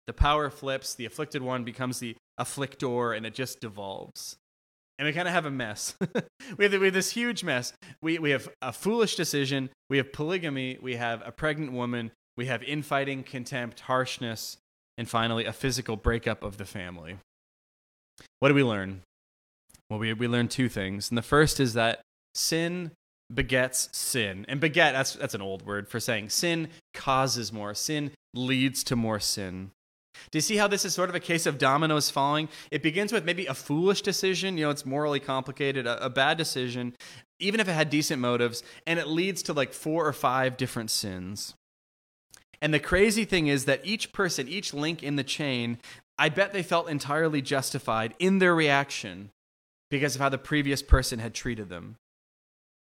The 0.07 0.13
power 0.13 0.49
flips, 0.49 0.95
the 0.95 1.05
afflicted 1.05 1.41
one 1.41 1.63
becomes 1.63 1.99
the 1.99 2.15
afflictor, 2.39 3.15
and 3.15 3.25
it 3.25 3.33
just 3.33 3.61
devolves. 3.61 4.35
And 4.99 5.05
we 5.05 5.13
kind 5.13 5.27
of 5.27 5.33
have 5.33 5.45
a 5.45 5.51
mess. 5.51 5.95
we, 6.57 6.65
have, 6.65 6.73
we 6.73 6.85
have 6.87 6.93
this 6.93 7.11
huge 7.11 7.43
mess. 7.43 7.73
We, 8.01 8.19
we 8.19 8.31
have 8.31 8.49
a 8.61 8.73
foolish 8.73 9.15
decision, 9.15 9.69
we 9.89 9.97
have 9.97 10.11
polygamy, 10.11 10.77
we 10.81 10.95
have 10.95 11.21
a 11.25 11.31
pregnant 11.31 11.71
woman, 11.71 12.11
we 12.35 12.47
have 12.47 12.63
infighting, 12.63 13.23
contempt, 13.23 13.81
harshness, 13.81 14.57
and 14.97 15.09
finally 15.09 15.45
a 15.45 15.53
physical 15.53 15.95
breakup 15.95 16.43
of 16.43 16.57
the 16.57 16.65
family. 16.65 17.17
What 18.39 18.49
do 18.49 18.55
we 18.55 18.63
learn? 18.63 19.01
Well, 19.89 19.99
we, 19.99 20.13
we 20.13 20.27
learn 20.27 20.47
two 20.47 20.69
things. 20.69 21.09
And 21.09 21.17
the 21.17 21.21
first 21.21 21.59
is 21.59 21.73
that 21.73 22.01
sin 22.33 22.91
begets 23.33 23.89
sin. 23.91 24.45
And 24.47 24.59
beget, 24.59 24.93
that's, 24.93 25.13
that's 25.13 25.35
an 25.35 25.41
old 25.41 25.65
word 25.65 25.87
for 25.87 25.99
saying 25.99 26.29
sin 26.29 26.69
causes 26.93 27.51
more, 27.51 27.73
sin 27.73 28.11
leads 28.33 28.83
to 28.85 28.95
more 28.95 29.19
sin. 29.19 29.71
Do 30.31 30.37
you 30.37 30.41
see 30.41 30.57
how 30.57 30.67
this 30.67 30.85
is 30.85 30.93
sort 30.93 31.09
of 31.09 31.15
a 31.15 31.19
case 31.19 31.45
of 31.45 31.57
dominoes 31.57 32.09
falling? 32.09 32.49
It 32.71 32.83
begins 32.83 33.11
with 33.11 33.25
maybe 33.25 33.45
a 33.45 33.53
foolish 33.53 34.01
decision, 34.01 34.57
you 34.57 34.65
know, 34.65 34.69
it's 34.69 34.85
morally 34.85 35.19
complicated, 35.19 35.87
a, 35.87 36.05
a, 36.05 36.09
bad 36.09 36.37
decision, 36.37 36.95
even 37.39 37.59
if 37.59 37.67
it 37.67 37.73
had 37.73 37.89
decent 37.89 38.21
motives, 38.21 38.63
and 38.85 38.99
it 38.99 39.07
leads 39.07 39.43
to 39.43 39.53
like 39.53 39.73
four 39.73 40.07
or 40.07 40.13
five 40.13 40.55
different 40.55 40.91
sins. 40.91 41.55
And 42.61 42.73
the 42.73 42.79
crazy 42.79 43.25
thing 43.25 43.47
is 43.47 43.65
that 43.65 43.81
each 43.83 44.13
person, 44.13 44.47
each 44.47 44.73
link 44.73 45.03
in 45.03 45.17
the 45.17 45.23
chain, 45.23 45.79
I 46.23 46.29
bet 46.29 46.53
they 46.53 46.63
felt 46.63 46.87
entirely 46.87 47.41
justified 47.41 48.13
in 48.17 48.39
their 48.39 48.55
reaction 48.55 49.31
because 49.91 50.15
of 50.15 50.21
how 50.21 50.29
the 50.29 50.37
previous 50.37 50.81
person 50.81 51.19
had 51.19 51.33
treated 51.33 51.67
them. 51.67 51.97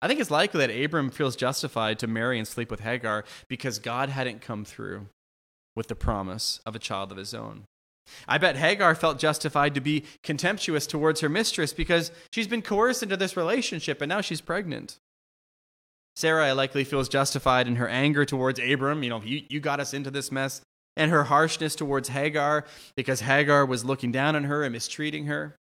I 0.02 0.08
think 0.08 0.20
it's 0.20 0.30
likely 0.30 0.60
that 0.60 0.84
Abram 0.84 1.08
feels 1.08 1.34
justified 1.34 1.98
to 2.00 2.06
marry 2.06 2.38
and 2.38 2.46
sleep 2.46 2.70
with 2.70 2.80
Hagar 2.80 3.24
because 3.48 3.78
God 3.78 4.10
hadn't 4.10 4.42
come 4.42 4.66
through 4.66 5.06
with 5.74 5.87
the 5.87 5.94
promise 5.94 6.60
of 6.66 6.76
a 6.76 6.78
child 6.78 7.12
of 7.12 7.16
his 7.16 7.32
own. 7.32 7.64
I 8.28 8.37
bet 8.37 8.56
Hagar 8.56 8.94
felt 8.94 9.18
justified 9.18 9.74
to 9.74 9.80
be 9.80 10.04
contemptuous 10.22 10.87
towards 10.87 11.20
her 11.20 11.30
mistress 11.30 11.72
because 11.72 12.12
she's 12.30 12.46
been 12.46 12.60
coerced 12.60 13.02
into 13.02 13.16
this 13.16 13.38
relationship 13.38 14.02
and 14.02 14.10
now 14.10 14.20
she's 14.20 14.42
pregnant. 14.42 14.98
Sarai 16.14 16.52
likely 16.52 16.84
feels 16.84 17.08
justified 17.08 17.68
in 17.68 17.76
her 17.76 17.88
anger 17.88 18.26
towards 18.26 18.60
Abram. 18.60 19.02
You 19.02 19.08
know, 19.08 19.22
you, 19.22 19.44
you 19.48 19.60
got 19.60 19.80
us 19.80 19.94
into 19.94 20.10
this 20.10 20.30
mess. 20.30 20.60
And 20.96 21.11
her 21.11 21.24
harshness 21.24 21.74
towards 21.74 22.11
Hagar 22.11 22.64
because 22.96 23.20
Hagar 23.20 23.66
was 23.66 23.85
looking 23.85 24.12
down 24.12 24.37
on 24.37 24.44
her 24.44 24.62
and 24.62 24.72
mistreating 24.72 25.26
her. 25.26 25.57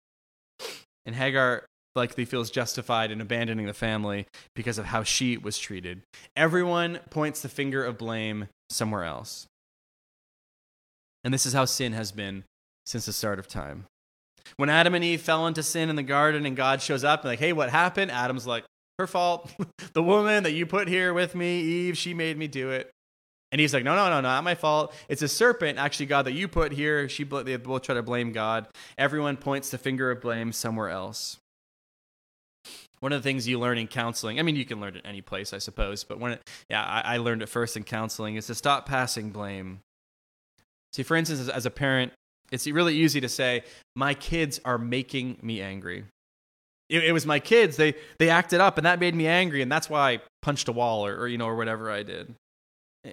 And 1.06 1.16
Hagar 1.16 1.64
likely 1.94 2.24
feels 2.24 2.50
justified 2.50 3.10
in 3.10 3.20
abandoning 3.20 3.66
the 3.66 3.74
family 3.74 4.26
because 4.54 4.78
of 4.78 4.86
how 4.86 5.02
she 5.02 5.36
was 5.36 5.58
treated. 5.58 6.02
Everyone 6.36 7.00
points 7.10 7.42
the 7.42 7.48
finger 7.48 7.84
of 7.84 7.98
blame 7.98 8.48
somewhere 8.70 9.04
else. 9.04 9.46
And 11.24 11.32
this 11.32 11.46
is 11.46 11.52
how 11.52 11.64
sin 11.64 11.92
has 11.92 12.12
been 12.12 12.44
since 12.86 13.06
the 13.06 13.12
start 13.12 13.38
of 13.38 13.46
time. 13.46 13.86
When 14.56 14.68
Adam 14.68 14.94
and 14.94 15.04
Eve 15.04 15.20
fell 15.20 15.46
into 15.46 15.62
sin 15.62 15.88
in 15.88 15.96
the 15.96 16.02
garden 16.02 16.46
and 16.46 16.56
God 16.56 16.82
shows 16.82 17.04
up 17.04 17.20
and 17.20 17.30
like, 17.30 17.38
hey, 17.38 17.52
what 17.52 17.70
happened? 17.70 18.10
Adam's 18.10 18.46
like, 18.46 18.64
her 18.98 19.06
fault. 19.06 19.50
the 19.92 20.02
woman 20.02 20.42
that 20.44 20.52
you 20.52 20.66
put 20.66 20.88
here 20.88 21.14
with 21.14 21.34
me, 21.34 21.60
Eve, 21.60 21.96
she 21.96 22.14
made 22.14 22.36
me 22.36 22.48
do 22.48 22.70
it. 22.70 22.90
And 23.52 23.60
he's 23.60 23.74
like, 23.74 23.84
no, 23.84 23.94
no, 23.94 24.08
no, 24.08 24.16
no, 24.16 24.22
not 24.22 24.44
my 24.44 24.54
fault. 24.54 24.94
It's 25.08 25.20
a 25.20 25.28
serpent, 25.28 25.78
actually, 25.78 26.06
God, 26.06 26.22
that 26.22 26.32
you 26.32 26.48
put 26.48 26.72
here. 26.72 27.06
She, 27.08 27.22
they 27.22 27.56
both 27.56 27.82
try 27.82 27.94
to 27.94 28.02
blame 28.02 28.32
God. 28.32 28.66
Everyone 28.96 29.36
points 29.36 29.70
the 29.70 29.76
finger 29.76 30.10
of 30.10 30.22
blame 30.22 30.52
somewhere 30.52 30.88
else. 30.88 31.36
One 33.00 33.12
of 33.12 33.22
the 33.22 33.28
things 33.28 33.46
you 33.46 33.58
learn 33.58 33.76
in 33.76 33.88
counseling, 33.88 34.38
I 34.38 34.42
mean, 34.42 34.56
you 34.56 34.64
can 34.64 34.80
learn 34.80 34.96
it 34.96 35.02
any 35.04 35.20
place, 35.20 35.52
I 35.52 35.58
suppose, 35.58 36.02
but 36.02 36.18
when 36.18 36.32
it, 36.32 36.50
yeah, 36.70 36.82
I, 36.82 37.14
I 37.14 37.16
learned 37.18 37.42
it 37.42 37.48
first 37.48 37.76
in 37.76 37.82
counseling, 37.82 38.36
is 38.36 38.46
to 38.46 38.54
stop 38.54 38.86
passing 38.86 39.30
blame. 39.30 39.80
See, 40.92 41.02
for 41.02 41.16
instance, 41.16 41.40
as, 41.40 41.48
as 41.48 41.66
a 41.66 41.70
parent, 41.70 42.12
it's 42.52 42.66
really 42.66 42.94
easy 42.94 43.20
to 43.20 43.28
say, 43.28 43.64
my 43.96 44.14
kids 44.14 44.60
are 44.64 44.78
making 44.78 45.38
me 45.42 45.60
angry. 45.60 46.04
It, 46.88 47.04
it, 47.04 47.12
was 47.12 47.26
my 47.26 47.40
kids. 47.40 47.76
They, 47.76 47.94
they 48.18 48.30
acted 48.30 48.60
up, 48.60 48.78
and 48.78 48.86
that 48.86 49.00
made 49.00 49.14
me 49.14 49.26
angry, 49.26 49.62
and 49.62 49.72
that's 49.72 49.90
why 49.90 50.12
I 50.12 50.20
punched 50.40 50.68
a 50.68 50.72
wall 50.72 51.04
or, 51.04 51.16
or, 51.16 51.28
you 51.28 51.38
know, 51.38 51.46
or 51.46 51.56
whatever 51.56 51.90
I 51.90 52.02
did. 52.02 52.34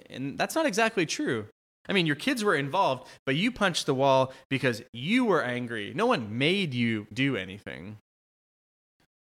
And 0.08 0.38
that's 0.38 0.54
not 0.54 0.66
exactly 0.66 1.06
true. 1.06 1.46
I 1.88 1.92
mean, 1.92 2.06
your 2.06 2.16
kids 2.16 2.44
were 2.44 2.54
involved, 2.54 3.08
but 3.26 3.36
you 3.36 3.50
punched 3.50 3.86
the 3.86 3.94
wall 3.94 4.32
because 4.48 4.82
you 4.92 5.24
were 5.24 5.42
angry. 5.42 5.92
No 5.94 6.06
one 6.06 6.38
made 6.38 6.74
you 6.74 7.06
do 7.12 7.36
anything. 7.36 7.98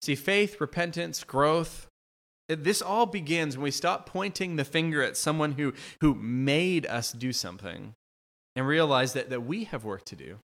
See, 0.02 0.14
faith, 0.14 0.60
repentance, 0.60 1.24
growth, 1.24 1.86
this 2.48 2.82
all 2.82 3.06
begins 3.06 3.56
when 3.56 3.64
we 3.64 3.70
stop 3.70 4.06
pointing 4.06 4.56
the 4.56 4.64
finger 4.64 5.02
at 5.02 5.16
someone 5.16 5.52
who, 5.52 5.72
who 6.00 6.14
made 6.14 6.86
us 6.86 7.12
do 7.12 7.32
something 7.32 7.94
and 8.54 8.66
realize 8.66 9.12
that, 9.14 9.30
that 9.30 9.44
we 9.44 9.64
have 9.64 9.84
work 9.84 10.04
to 10.06 10.16
do. 10.16 10.38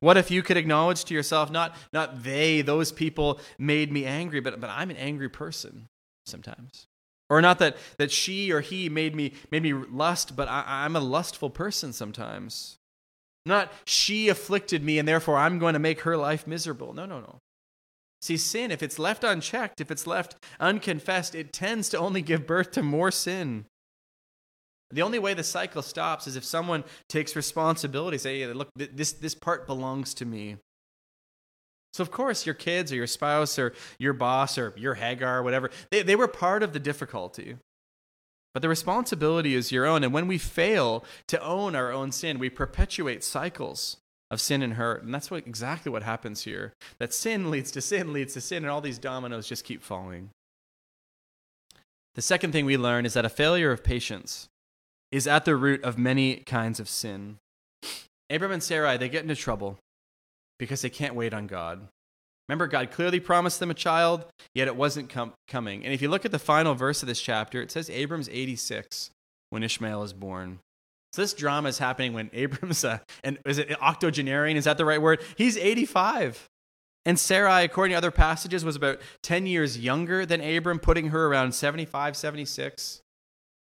What 0.00 0.16
if 0.16 0.30
you 0.30 0.42
could 0.42 0.56
acknowledge 0.56 1.04
to 1.04 1.14
yourself, 1.14 1.50
not, 1.50 1.74
not 1.92 2.24
they, 2.24 2.62
those 2.62 2.90
people 2.90 3.40
made 3.58 3.92
me 3.92 4.04
angry, 4.04 4.40
but, 4.40 4.60
but 4.60 4.70
I'm 4.70 4.90
an 4.90 4.96
angry 4.96 5.28
person 5.28 5.86
sometimes? 6.26 6.87
Or 7.30 7.42
not 7.42 7.58
that, 7.58 7.76
that 7.98 8.10
she 8.10 8.52
or 8.52 8.60
he 8.60 8.88
made 8.88 9.14
me, 9.14 9.32
made 9.50 9.62
me 9.62 9.72
lust, 9.72 10.34
but 10.34 10.48
I, 10.48 10.64
I'm 10.66 10.96
a 10.96 11.00
lustful 11.00 11.50
person 11.50 11.92
sometimes. 11.92 12.78
Not 13.44 13.72
she 13.84 14.28
afflicted 14.28 14.82
me 14.82 14.98
and 14.98 15.06
therefore 15.06 15.36
I'm 15.36 15.58
going 15.58 15.74
to 15.74 15.78
make 15.78 16.00
her 16.00 16.16
life 16.16 16.46
miserable. 16.46 16.92
No, 16.94 17.06
no, 17.06 17.20
no. 17.20 17.38
See, 18.20 18.36
sin, 18.36 18.70
if 18.70 18.82
it's 18.82 18.98
left 18.98 19.24
unchecked, 19.24 19.80
if 19.80 19.90
it's 19.90 20.06
left 20.06 20.36
unconfessed, 20.58 21.34
it 21.34 21.52
tends 21.52 21.88
to 21.90 21.98
only 21.98 22.20
give 22.20 22.46
birth 22.46 22.72
to 22.72 22.82
more 22.82 23.10
sin. 23.10 23.66
The 24.90 25.02
only 25.02 25.18
way 25.18 25.34
the 25.34 25.44
cycle 25.44 25.82
stops 25.82 26.26
is 26.26 26.34
if 26.34 26.44
someone 26.44 26.82
takes 27.08 27.36
responsibility, 27.36 28.18
say, 28.18 28.46
look, 28.46 28.70
this, 28.74 29.12
this 29.12 29.34
part 29.34 29.66
belongs 29.66 30.14
to 30.14 30.24
me. 30.24 30.56
So, 31.92 32.02
of 32.02 32.10
course, 32.10 32.46
your 32.46 32.54
kids 32.54 32.92
or 32.92 32.96
your 32.96 33.06
spouse 33.06 33.58
or 33.58 33.72
your 33.98 34.12
boss 34.12 34.58
or 34.58 34.74
your 34.76 34.94
Hagar 34.94 35.38
or 35.38 35.42
whatever, 35.42 35.70
they, 35.90 36.02
they 36.02 36.16
were 36.16 36.28
part 36.28 36.62
of 36.62 36.72
the 36.72 36.78
difficulty. 36.78 37.56
But 38.54 38.62
the 38.62 38.68
responsibility 38.68 39.54
is 39.54 39.72
your 39.72 39.86
own. 39.86 40.04
And 40.04 40.12
when 40.12 40.26
we 40.26 40.38
fail 40.38 41.04
to 41.28 41.42
own 41.42 41.74
our 41.74 41.92
own 41.92 42.12
sin, 42.12 42.38
we 42.38 42.50
perpetuate 42.50 43.22
cycles 43.22 43.98
of 44.30 44.40
sin 44.40 44.62
and 44.62 44.74
hurt. 44.74 45.02
And 45.02 45.14
that's 45.14 45.30
what, 45.30 45.46
exactly 45.46 45.90
what 45.90 46.02
happens 46.02 46.42
here. 46.42 46.72
That 46.98 47.14
sin 47.14 47.50
leads 47.50 47.70
to 47.72 47.80
sin, 47.80 48.12
leads 48.12 48.34
to 48.34 48.40
sin, 48.40 48.64
and 48.64 48.70
all 48.70 48.80
these 48.80 48.98
dominoes 48.98 49.48
just 49.48 49.64
keep 49.64 49.82
falling. 49.82 50.30
The 52.14 52.22
second 52.22 52.52
thing 52.52 52.66
we 52.66 52.76
learn 52.76 53.06
is 53.06 53.14
that 53.14 53.24
a 53.24 53.30
failure 53.30 53.70
of 53.70 53.84
patience 53.84 54.48
is 55.12 55.26
at 55.26 55.44
the 55.44 55.56
root 55.56 55.82
of 55.84 55.96
many 55.96 56.36
kinds 56.36 56.80
of 56.80 56.88
sin. 56.88 57.38
Abram 58.28 58.52
and 58.52 58.62
Sarai, 58.62 58.96
they 58.96 59.08
get 59.08 59.22
into 59.22 59.36
trouble 59.36 59.78
because 60.58 60.82
they 60.82 60.90
can't 60.90 61.14
wait 61.14 61.34
on 61.34 61.46
God. 61.46 61.88
Remember, 62.48 62.66
God 62.66 62.90
clearly 62.90 63.20
promised 63.20 63.60
them 63.60 63.70
a 63.70 63.74
child, 63.74 64.24
yet 64.54 64.68
it 64.68 64.76
wasn't 64.76 65.10
com- 65.10 65.34
coming. 65.48 65.84
And 65.84 65.92
if 65.92 66.00
you 66.00 66.08
look 66.08 66.24
at 66.24 66.32
the 66.32 66.38
final 66.38 66.74
verse 66.74 67.02
of 67.02 67.08
this 67.08 67.20
chapter, 67.20 67.60
it 67.60 67.70
says 67.70 67.90
Abram's 67.90 68.28
86 68.30 69.10
when 69.50 69.62
Ishmael 69.62 70.02
is 70.02 70.12
born. 70.14 70.60
So 71.12 71.22
this 71.22 71.34
drama 71.34 71.68
is 71.68 71.78
happening 71.78 72.14
when 72.14 72.30
Abram's, 72.34 72.84
uh, 72.84 72.98
and 73.22 73.38
is 73.44 73.58
it 73.58 73.80
octogenarian? 73.82 74.56
Is 74.56 74.64
that 74.64 74.78
the 74.78 74.84
right 74.84 75.00
word? 75.00 75.20
He's 75.36 75.56
85. 75.56 76.48
And 77.04 77.18
Sarai, 77.18 77.64
according 77.64 77.92
to 77.92 77.98
other 77.98 78.10
passages, 78.10 78.64
was 78.64 78.76
about 78.76 79.00
10 79.22 79.46
years 79.46 79.78
younger 79.78 80.26
than 80.26 80.40
Abram, 80.40 80.78
putting 80.78 81.08
her 81.08 81.26
around 81.26 81.54
75, 81.54 82.16
76 82.16 83.00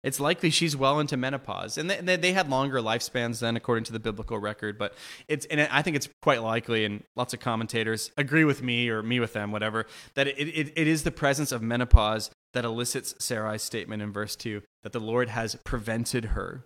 it's 0.02 0.18
likely 0.18 0.50
she's 0.50 0.76
well 0.76 0.98
into 0.98 1.16
menopause. 1.16 1.76
And 1.76 1.90
they, 1.90 2.16
they 2.16 2.32
had 2.32 2.48
longer 2.48 2.78
lifespans 2.78 3.40
then 3.40 3.56
according 3.56 3.84
to 3.84 3.92
the 3.92 4.00
biblical 4.00 4.38
record 4.38 4.78
but 4.78 4.94
it's 5.28 5.46
and 5.46 5.60
i 5.60 5.82
think 5.82 5.96
it's 5.96 6.08
quite 6.22 6.42
likely 6.42 6.84
and 6.84 7.02
lots 7.16 7.34
of 7.34 7.40
commentators 7.40 8.10
agree 8.16 8.44
with 8.44 8.62
me 8.62 8.88
or 8.88 9.02
me 9.02 9.20
with 9.20 9.32
them 9.32 9.52
whatever 9.52 9.86
that 10.14 10.26
it, 10.26 10.38
it, 10.38 10.72
it 10.76 10.86
is 10.86 11.02
the 11.02 11.10
presence 11.10 11.52
of 11.52 11.62
menopause 11.62 12.30
that 12.52 12.64
elicits 12.64 13.14
sarai's 13.14 13.62
statement 13.62 14.02
in 14.02 14.12
verse 14.12 14.36
2 14.36 14.62
that 14.82 14.92
the 14.92 15.00
lord 15.00 15.28
has 15.28 15.56
prevented 15.64 16.26
her. 16.26 16.64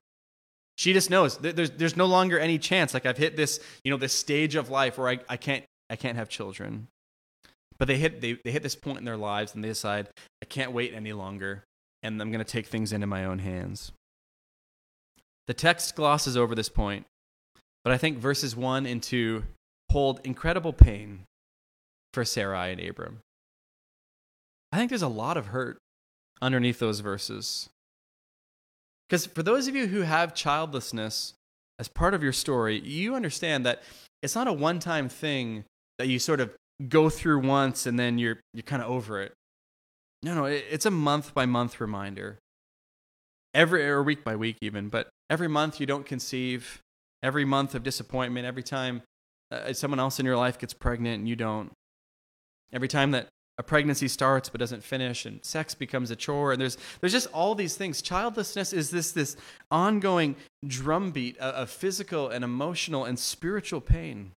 She 0.76 0.92
just 0.92 1.08
knows 1.08 1.38
there's, 1.38 1.70
there's 1.70 1.96
no 1.96 2.06
longer 2.06 2.38
any 2.38 2.58
chance. 2.58 2.94
Like 2.94 3.06
i've 3.06 3.18
hit 3.18 3.36
this 3.36 3.60
you 3.84 3.90
know 3.90 3.96
this 3.96 4.12
stage 4.12 4.54
of 4.54 4.70
life 4.70 4.98
where 4.98 5.08
i, 5.08 5.18
I 5.28 5.36
can't 5.36 5.64
i 5.90 5.96
can't 5.96 6.16
have 6.16 6.28
children. 6.28 6.88
But 7.78 7.88
they 7.88 7.96
hit 7.96 8.20
they, 8.20 8.38
they 8.44 8.52
hit 8.52 8.62
this 8.62 8.76
point 8.76 8.98
in 8.98 9.04
their 9.04 9.16
lives 9.16 9.54
and 9.54 9.62
they 9.62 9.68
decide 9.68 10.08
i 10.42 10.46
can't 10.46 10.72
wait 10.72 10.94
any 10.94 11.12
longer 11.12 11.64
and 12.04 12.20
I'm 12.20 12.30
going 12.30 12.44
to 12.44 12.50
take 12.50 12.66
things 12.66 12.92
into 12.92 13.06
my 13.06 13.24
own 13.24 13.40
hands. 13.40 13.90
The 15.46 15.54
text 15.54 15.96
glosses 15.96 16.36
over 16.36 16.54
this 16.54 16.68
point, 16.68 17.06
but 17.82 17.92
I 17.92 17.98
think 17.98 18.18
verses 18.18 18.54
1 18.54 18.86
and 18.86 19.02
2 19.02 19.42
hold 19.90 20.20
incredible 20.24 20.72
pain 20.72 21.24
for 22.12 22.24
Sarai 22.24 22.72
and 22.72 22.80
Abram. 22.80 23.20
I 24.72 24.76
think 24.76 24.90
there's 24.90 25.02
a 25.02 25.08
lot 25.08 25.36
of 25.36 25.46
hurt 25.46 25.78
underneath 26.40 26.78
those 26.78 27.00
verses. 27.00 27.68
Because 29.08 29.26
for 29.26 29.42
those 29.42 29.68
of 29.68 29.76
you 29.76 29.86
who 29.86 30.00
have 30.02 30.34
childlessness 30.34 31.34
as 31.78 31.88
part 31.88 32.14
of 32.14 32.22
your 32.22 32.32
story, 32.32 32.80
you 32.80 33.14
understand 33.14 33.66
that 33.66 33.82
it's 34.22 34.34
not 34.34 34.48
a 34.48 34.52
one 34.52 34.78
time 34.78 35.08
thing 35.08 35.64
that 35.98 36.08
you 36.08 36.18
sort 36.18 36.40
of 36.40 36.50
go 36.88 37.08
through 37.08 37.40
once 37.40 37.86
and 37.86 37.98
then 37.98 38.18
you're, 38.18 38.40
you're 38.52 38.62
kind 38.62 38.82
of 38.82 38.90
over 38.90 39.20
it. 39.20 39.32
No, 40.24 40.34
no, 40.34 40.44
it's 40.46 40.86
a 40.86 40.90
month 40.90 41.34
by 41.34 41.44
month 41.44 41.82
reminder. 41.82 42.38
Every 43.52 43.86
or 43.86 44.02
week 44.02 44.24
by 44.24 44.36
week 44.36 44.56
even, 44.62 44.88
but 44.88 45.10
every 45.28 45.48
month 45.48 45.80
you 45.80 45.86
don't 45.86 46.06
conceive, 46.06 46.80
every 47.22 47.44
month 47.44 47.74
of 47.74 47.82
disappointment, 47.82 48.46
every 48.46 48.62
time 48.62 49.02
uh, 49.52 49.74
someone 49.74 50.00
else 50.00 50.18
in 50.18 50.24
your 50.24 50.38
life 50.38 50.58
gets 50.58 50.72
pregnant 50.72 51.18
and 51.18 51.28
you 51.28 51.36
don't. 51.36 51.72
Every 52.72 52.88
time 52.88 53.10
that 53.10 53.28
a 53.58 53.62
pregnancy 53.62 54.08
starts 54.08 54.48
but 54.48 54.60
doesn't 54.60 54.82
finish 54.82 55.26
and 55.26 55.44
sex 55.44 55.74
becomes 55.74 56.10
a 56.10 56.16
chore 56.16 56.52
and 56.52 56.60
there's 56.60 56.76
there's 57.00 57.12
just 57.12 57.28
all 57.32 57.54
these 57.54 57.76
things 57.76 58.02
childlessness 58.02 58.72
is 58.72 58.90
this 58.90 59.12
this 59.12 59.36
ongoing 59.70 60.34
drumbeat 60.66 61.38
of, 61.38 61.54
of 61.54 61.70
physical 61.70 62.30
and 62.30 62.42
emotional 62.42 63.04
and 63.04 63.16
spiritual 63.16 63.80
pain 63.80 64.32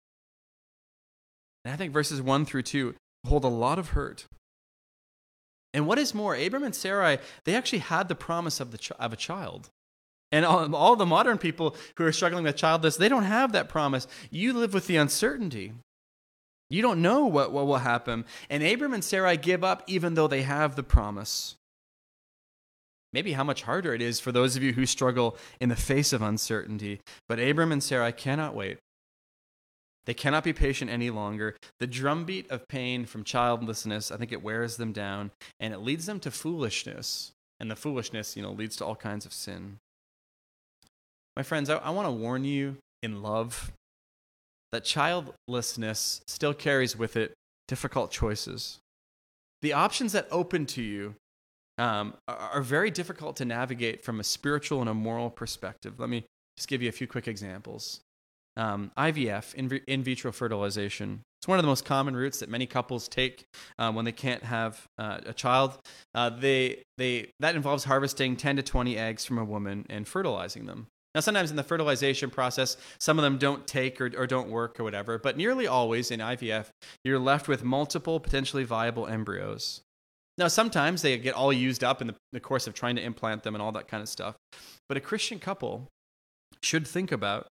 and 1.65 1.73
i 1.73 1.75
think 1.75 1.91
verses 1.91 2.21
1 2.21 2.45
through 2.45 2.61
2 2.61 2.93
hold 3.25 3.43
a 3.43 3.47
lot 3.47 3.79
of 3.79 3.89
hurt 3.89 4.27
and 5.77 5.85
what 5.85 5.99
is 5.99 6.15
more, 6.15 6.33
Abram 6.33 6.63
and 6.63 6.73
Sarai, 6.73 7.19
they 7.43 7.53
actually 7.53 7.77
had 7.77 8.07
the 8.07 8.15
promise 8.15 8.59
of, 8.59 8.71
the 8.71 8.79
ch- 8.79 8.91
of 8.93 9.13
a 9.13 9.15
child. 9.15 9.69
And 10.31 10.43
all, 10.43 10.75
all 10.75 10.95
the 10.95 11.05
modern 11.05 11.37
people 11.37 11.75
who 11.97 12.03
are 12.03 12.11
struggling 12.11 12.45
with 12.45 12.55
childless, 12.55 12.97
they 12.97 13.07
don't 13.07 13.25
have 13.25 13.51
that 13.51 13.69
promise. 13.69 14.07
You 14.31 14.53
live 14.53 14.73
with 14.73 14.87
the 14.87 14.97
uncertainty. 14.97 15.73
You 16.71 16.81
don't 16.81 17.03
know 17.03 17.27
what, 17.27 17.51
what 17.51 17.67
will 17.67 17.77
happen. 17.77 18.25
And 18.49 18.63
Abram 18.63 18.91
and 18.91 19.03
Sarai 19.03 19.37
give 19.37 19.63
up 19.63 19.83
even 19.85 20.15
though 20.15 20.27
they 20.27 20.41
have 20.41 20.75
the 20.75 20.81
promise. 20.81 21.57
Maybe 23.13 23.33
how 23.33 23.43
much 23.43 23.61
harder 23.61 23.93
it 23.93 24.01
is 24.01 24.19
for 24.19 24.31
those 24.31 24.55
of 24.55 24.63
you 24.63 24.73
who 24.73 24.87
struggle 24.87 25.37
in 25.61 25.69
the 25.69 25.75
face 25.75 26.11
of 26.11 26.23
uncertainty. 26.23 27.01
But 27.29 27.39
Abram 27.39 27.71
and 27.71 27.83
Sarai 27.83 28.13
cannot 28.13 28.55
wait. 28.55 28.79
They 30.07 30.13
cannot 30.13 30.45
be 30.45 30.53
patient 30.53 30.89
any 30.89 31.09
longer. 31.09 31.57
The 31.81 31.85
drumbeat 31.85 32.49
of 32.49 32.67
pain 32.69 33.05
from 33.05 33.25
childlessness, 33.25 34.09
I 34.09 34.15
think 34.15 34.31
it 34.31 34.41
wears 34.41 34.77
them 34.77 34.93
down 34.93 35.31
and 35.59 35.73
it 35.73 35.79
leads 35.79 36.05
them 36.05 36.21
to 36.21 36.31
foolishness. 36.31 37.33
And 37.59 37.69
the 37.69 37.75
foolishness, 37.75 38.37
you 38.37 38.41
know, 38.41 38.51
leads 38.51 38.77
to 38.77 38.85
all 38.85 38.95
kinds 38.95 39.25
of 39.25 39.33
sin. 39.33 39.79
My 41.35 41.43
friends, 41.43 41.69
I, 41.69 41.75
I 41.77 41.89
want 41.89 42.07
to 42.07 42.11
warn 42.11 42.45
you 42.45 42.77
in 43.03 43.21
love 43.21 43.73
that 44.71 44.85
childlessness 44.85 46.21
still 46.25 46.53
carries 46.53 46.95
with 46.95 47.17
it 47.17 47.33
difficult 47.67 48.09
choices. 48.09 48.79
The 49.61 49.73
options 49.73 50.13
that 50.13 50.27
open 50.31 50.65
to 50.67 50.81
you 50.81 51.15
um, 51.77 52.13
are, 52.29 52.37
are 52.37 52.61
very 52.61 52.91
difficult 52.91 53.35
to 53.37 53.45
navigate 53.45 54.05
from 54.05 54.21
a 54.21 54.23
spiritual 54.23 54.79
and 54.79 54.89
a 54.89 54.93
moral 54.93 55.29
perspective. 55.29 55.99
Let 55.99 56.09
me 56.09 56.23
just 56.55 56.69
give 56.69 56.81
you 56.81 56.87
a 56.87 56.93
few 56.93 57.07
quick 57.07 57.27
examples 57.27 57.99
um, 58.57 58.91
IVF, 58.97 59.53
in, 59.53 59.71
in, 59.87 60.03
vitro 60.03 60.31
fertilization. 60.31 61.21
It's 61.39 61.47
one 61.47 61.59
of 61.59 61.63
the 61.63 61.67
most 61.67 61.85
common 61.85 62.15
routes 62.15 62.39
that 62.39 62.49
many 62.49 62.65
couples 62.65 63.07
take 63.07 63.45
uh, 63.77 63.91
when 63.91 64.03
they 64.03 64.11
can't 64.11 64.43
have 64.43 64.87
uh, 64.97 65.19
a 65.25 65.33
child. 65.33 65.77
Uh, 66.15 66.31
they, 66.31 66.83
they, 66.97 67.31
that 67.39 67.55
involves 67.55 67.83
harvesting 67.83 68.35
10 68.35 68.57
to 68.57 68.63
20 68.63 68.97
eggs 68.97 69.23
from 69.23 69.37
a 69.37 69.45
woman 69.45 69.85
and 69.89 70.07
fertilizing 70.07 70.65
them. 70.65 70.87
Now, 71.13 71.21
sometimes 71.21 71.51
in 71.51 71.55
the 71.55 71.63
fertilization 71.63 72.29
process, 72.29 72.77
some 72.99 73.17
of 73.17 73.23
them 73.23 73.37
don't 73.37 73.65
take 73.65 74.01
or, 74.01 74.11
or 74.17 74.27
don't 74.27 74.49
work 74.49 74.79
or 74.79 74.83
whatever, 74.83 75.17
but 75.17 75.37
nearly 75.37 75.67
always 75.67 76.11
in 76.11 76.19
IVF, 76.19 76.67
you're 77.03 77.19
left 77.19 77.47
with 77.47 77.63
multiple 77.63 78.19
potentially 78.19 78.63
viable 78.63 79.07
embryos. 79.07 79.81
Now, 80.37 80.47
sometimes 80.47 81.01
they 81.01 81.17
get 81.17 81.33
all 81.33 81.51
used 81.51 81.83
up 81.83 82.01
in 82.01 82.07
the, 82.07 82.15
the 82.33 82.39
course 82.39 82.67
of 82.67 82.73
trying 82.73 82.95
to 82.97 83.01
implant 83.01 83.43
them 83.43 83.55
and 83.55 83.61
all 83.61 83.71
that 83.71 83.87
kind 83.87 84.01
of 84.03 84.09
stuff. 84.09 84.35
But 84.87 84.97
a 84.97 85.01
Christian 85.01 85.39
couple 85.39 85.87
should 86.61 86.87
think 86.87 87.11
about 87.11 87.47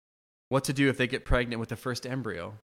what 0.55 0.63
to 0.63 0.73
do 0.73 0.89
if 0.89 0.97
they 0.97 1.09
get 1.09 1.25
pregnant 1.25 1.59
with 1.59 1.69
the 1.69 1.75
first 1.75 2.07
embryo 2.07 2.55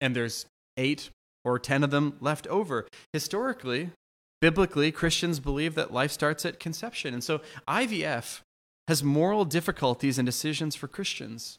and 0.00 0.14
there's 0.14 0.46
eight 0.76 1.10
or 1.44 1.58
10 1.58 1.82
of 1.82 1.90
them 1.90 2.16
left 2.20 2.46
over. 2.46 2.86
Historically, 3.12 3.90
biblically, 4.40 4.92
Christians 4.92 5.40
believe 5.40 5.74
that 5.74 5.92
life 5.92 6.12
starts 6.12 6.46
at 6.46 6.60
conception. 6.60 7.12
And 7.12 7.24
so 7.24 7.40
IVF 7.66 8.42
has 8.86 9.02
moral 9.02 9.44
difficulties 9.44 10.16
and 10.16 10.24
decisions 10.24 10.76
for 10.76 10.86
Christians. 10.86 11.58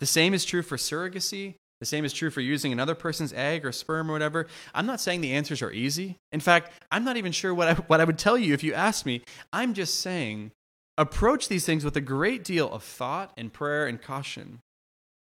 The 0.00 0.06
same 0.06 0.34
is 0.34 0.44
true 0.44 0.62
for 0.62 0.76
surrogacy. 0.76 1.54
The 1.78 1.86
same 1.86 2.04
is 2.04 2.12
true 2.12 2.30
for 2.30 2.40
using 2.40 2.72
another 2.72 2.96
person's 2.96 3.32
egg 3.32 3.64
or 3.64 3.70
sperm 3.70 4.10
or 4.10 4.12
whatever. 4.12 4.48
I'm 4.74 4.86
not 4.86 5.00
saying 5.00 5.20
the 5.20 5.34
answers 5.34 5.62
are 5.62 5.70
easy. 5.70 6.16
In 6.32 6.40
fact, 6.40 6.72
I'm 6.90 7.04
not 7.04 7.16
even 7.16 7.30
sure 7.30 7.54
what 7.54 7.68
I, 7.68 7.74
what 7.74 8.00
I 8.00 8.04
would 8.04 8.18
tell 8.18 8.36
you 8.36 8.54
if 8.54 8.64
you 8.64 8.74
asked 8.74 9.06
me. 9.06 9.22
I'm 9.52 9.72
just 9.72 10.00
saying 10.00 10.50
approach 10.98 11.46
these 11.46 11.64
things 11.64 11.84
with 11.84 11.96
a 11.96 12.00
great 12.00 12.42
deal 12.42 12.68
of 12.72 12.82
thought 12.82 13.32
and 13.36 13.52
prayer 13.52 13.86
and 13.86 14.02
caution. 14.02 14.58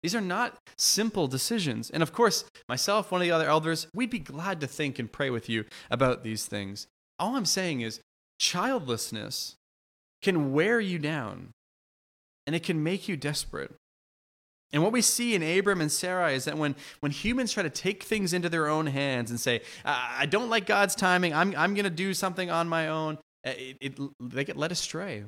These 0.05 0.14
are 0.14 0.21
not 0.21 0.59
simple 0.77 1.29
decisions. 1.29 1.88
And 1.88 2.03
of 2.03 2.12
course, 2.12 2.45
myself, 2.69 3.11
one 3.11 3.23
of 3.23 3.27
the 3.27 3.31
other 3.31 3.49
elders, 3.49 3.87
we'd 3.95 4.11
be 4.11 4.19
glad 4.19 4.61
to 4.61 4.67
think 4.67 4.99
and 4.99 5.11
pray 5.11 5.31
with 5.31 5.49
you 5.49 5.64
about 5.90 6.23
these 6.23 6.45
things. 6.45 6.88
All 7.19 7.37
I'm 7.37 7.47
saying 7.47 7.81
is, 7.81 8.01
childlessness 8.38 9.57
can 10.21 10.53
wear 10.53 10.79
you 10.79 10.99
down 10.99 11.53
and 12.47 12.55
it 12.55 12.62
can 12.62 12.83
make 12.83 13.09
you 13.09 13.17
desperate. 13.17 13.73
And 14.75 14.83
what 14.83 14.93
we 14.93 15.01
see 15.01 15.35
in 15.35 15.43
Abram 15.43 15.81
and 15.81 15.90
Sarai 15.90 16.35
is 16.35 16.45
that 16.45 16.59
when, 16.59 16.77
when 17.01 17.11
humans 17.11 17.55
try 17.55 17.62
to 17.62 17.71
take 17.71 18.03
things 18.03 18.35
into 18.35 18.51
their 18.51 18.69
own 18.69 18.88
hands 18.88 19.31
and 19.31 19.40
say, 19.40 19.62
I 19.87 20.27
don't 20.27 20.51
like 20.51 20.67
God's 20.67 20.95
timing, 20.95 21.33
I'm, 21.33 21.55
I'm 21.57 21.73
going 21.73 21.85
to 21.85 21.90
do 21.90 22.12
something 22.12 22.51
on 22.51 22.69
my 22.69 22.88
own, 22.88 23.17
it, 23.43 23.79
it, 23.81 23.99
they 24.21 24.45
get 24.45 24.59
led 24.59 24.71
astray. 24.71 25.25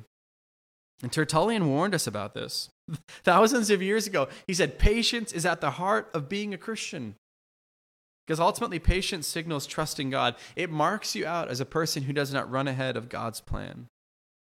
And 1.03 1.11
Tertullian 1.11 1.69
warned 1.69 1.93
us 1.93 2.07
about 2.07 2.33
this. 2.33 2.69
Thousands 3.23 3.69
of 3.69 3.81
years 3.81 4.07
ago, 4.07 4.27
he 4.47 4.53
said, 4.53 4.79
Patience 4.79 5.31
is 5.31 5.45
at 5.45 5.61
the 5.61 5.71
heart 5.71 6.09
of 6.13 6.29
being 6.29 6.53
a 6.53 6.57
Christian. 6.57 7.15
Because 8.25 8.39
ultimately, 8.39 8.79
patience 8.79 9.25
signals 9.25 9.65
trust 9.65 9.99
in 9.99 10.09
God. 10.09 10.35
It 10.55 10.69
marks 10.69 11.15
you 11.15 11.25
out 11.25 11.49
as 11.49 11.61
a 11.61 11.65
person 11.65 12.03
who 12.03 12.13
does 12.13 12.33
not 12.33 12.51
run 12.51 12.67
ahead 12.67 12.97
of 12.97 13.07
God's 13.07 13.39
plan. 13.39 13.87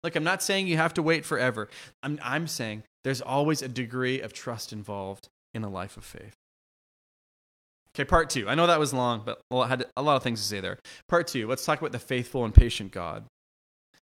Look, 0.03 0.17
I'm 0.17 0.25
not 0.25 0.43
saying 0.43 0.69
you 0.69 0.77
have 0.77 0.95
to 0.95 1.03
wait 1.03 1.27
forever. 1.27 1.69
I'm, 2.03 2.19
I'm 2.23 2.47
saying 2.47 2.85
there's 3.05 3.21
always 3.21 3.61
a 3.61 3.69
degree 3.69 4.21
of 4.21 4.33
trust 4.33 4.73
involved 4.73 5.29
in 5.53 5.65
a 5.65 5.69
life 5.69 5.97
of 5.97 6.05
faith. 6.05 6.35
Okay, 7.95 8.05
part 8.05 8.31
two. 8.31 8.49
I 8.49 8.55
know 8.55 8.67
that 8.69 8.79
was 8.79 8.95
long, 8.95 9.23
but 9.25 9.41
I 9.51 9.67
had 9.67 9.87
a 9.97 10.03
lot 10.03 10.17
of 10.17 10.23
things 10.23 10.41
to 10.41 10.47
say 10.47 10.61
there. 10.61 10.79
Part 11.09 11.27
two, 11.27 11.49
let's 11.49 11.65
talk 11.65 11.81
about 11.81 11.93
the 11.93 11.99
faithful 11.99 12.45
and 12.45 12.55
patient 12.55 12.93
God. 12.93 13.25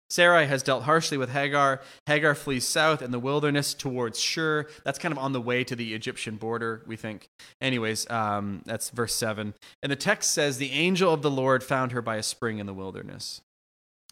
Sarai 0.09 0.47
has 0.47 0.63
dealt 0.63 0.85
harshly 0.85 1.19
with 1.19 1.31
Hagar. 1.31 1.81
Hagar 2.07 2.35
flees 2.35 2.67
south 2.67 3.03
in 3.03 3.11
the 3.11 3.19
wilderness 3.19 3.75
towards 3.75 4.21
Shur. 4.21 4.67
That's 4.85 4.99
kind 4.99 5.13
of 5.13 5.19
on 5.19 5.33
the 5.33 5.41
way 5.41 5.65
to 5.65 5.75
the 5.75 5.95
Egyptian 5.95 6.37
border, 6.37 6.83
we 6.87 6.97
think. 6.97 7.29
Anyways, 7.61 8.09
um, 8.11 8.63
that's 8.65 8.91
verse 8.91 9.15
7. 9.15 9.55
And 9.83 9.93
the 9.93 9.97
text 9.97 10.31
says, 10.33 10.59
The 10.59 10.73
angel 10.73 11.13
of 11.13 11.23
the 11.23 11.31
Lord 11.31 11.65
found 11.65 11.93
her 11.93 12.03
by 12.03 12.17
a 12.17 12.23
spring 12.23 12.59
in 12.59 12.67
the 12.67 12.75
wilderness. 12.75 13.41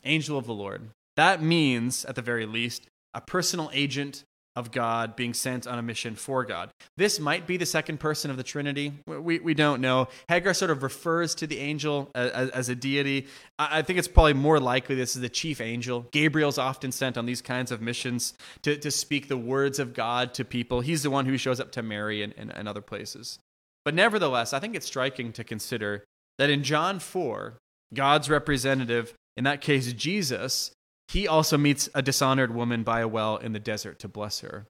Angel 0.05 0.37
of 0.37 0.47
the 0.47 0.55
Lord. 0.55 0.91
That 1.17 1.43
means, 1.43 2.05
at 2.05 2.17
the 2.17 2.23
very 2.23 2.47
least, 2.47 2.87
a 3.15 3.21
personal 3.21 3.71
agent 3.73 4.25
of 4.57 4.71
God 4.71 5.17
being 5.17 5.35
sent 5.35 5.67
on 5.67 5.79
a 5.79 5.83
mission 5.83 6.14
for 6.14 6.45
God. 6.45 6.71
This 6.97 7.19
might 7.19 7.47
be 7.47 7.57
the 7.57 7.67
second 7.67 7.99
person 7.99 8.31
of 8.31 8.37
the 8.37 8.43
Trinity. 8.43 8.93
We, 9.07 9.40
we 9.40 9.55
don't 9.55 9.81
know. 9.81 10.09
Hagar 10.29 10.55
sort 10.55 10.71
of 10.71 10.83
refers 10.83 11.35
to 11.37 11.47
the 11.47 11.59
angel 11.59 12.11
as, 12.14 12.51
as 12.51 12.69
a 12.69 12.75
deity. 12.75 13.27
I, 13.59 13.83
think 13.83 13.99
it's 13.99 14.09
probably 14.09 14.35
more 14.35 14.61
likely 14.61 14.95
this 14.95 15.17
is 15.17 15.23
the 15.23 15.29
chief 15.29 15.61
angel. 15.61 16.07
Gabriel's 16.12 16.59
often 16.59 16.93
sent 16.93 17.19
on 17.19 17.27
these 17.27 17.43
kinds 17.43 17.73
of 17.73 17.81
missions 17.81 18.35
to, 18.62 18.77
to 18.77 18.90
speak 18.90 19.29
the 19.29 19.37
words 19.37 19.79
of 19.79 19.93
God 19.93 20.35
to 20.35 20.45
people. 20.45 20.81
He's 20.81 21.03
the 21.03 21.11
one 21.11 21.27
who 21.27 21.37
shows 21.37 21.59
up 21.59 21.73
to 21.73 21.83
Mary 21.83 22.23
and, 22.23 22.33
and, 22.37 22.55
and 22.55 22.69
other 22.69 22.81
places. 22.81 23.40
But 23.85 23.95
nevertheless, 23.95 24.53
I 24.53 24.61
think 24.61 24.77
it's 24.77 24.87
striking 24.87 25.33
to 25.33 25.45
consider 25.45 26.05
that 26.38 26.51
in 26.51 26.62
John 26.62 27.01
4, 27.01 27.59
God's 27.93 28.31
representative, 28.31 29.14
in 29.37 29.45
that 29.45 29.61
case 29.61 29.93
Jesus, 29.93 30.73
he 31.09 31.29
also 31.29 31.57
meets 31.59 31.88
a 31.95 32.03
dishonored 32.03 32.55
woman 32.55 32.83
by 32.83 33.01
a 33.01 33.09
well 33.09 33.37
in 33.37 33.53
the 33.53 33.59
desert 33.59 33.99
to 34.01 34.09
bless 34.09 34.40
her. 34.40 34.67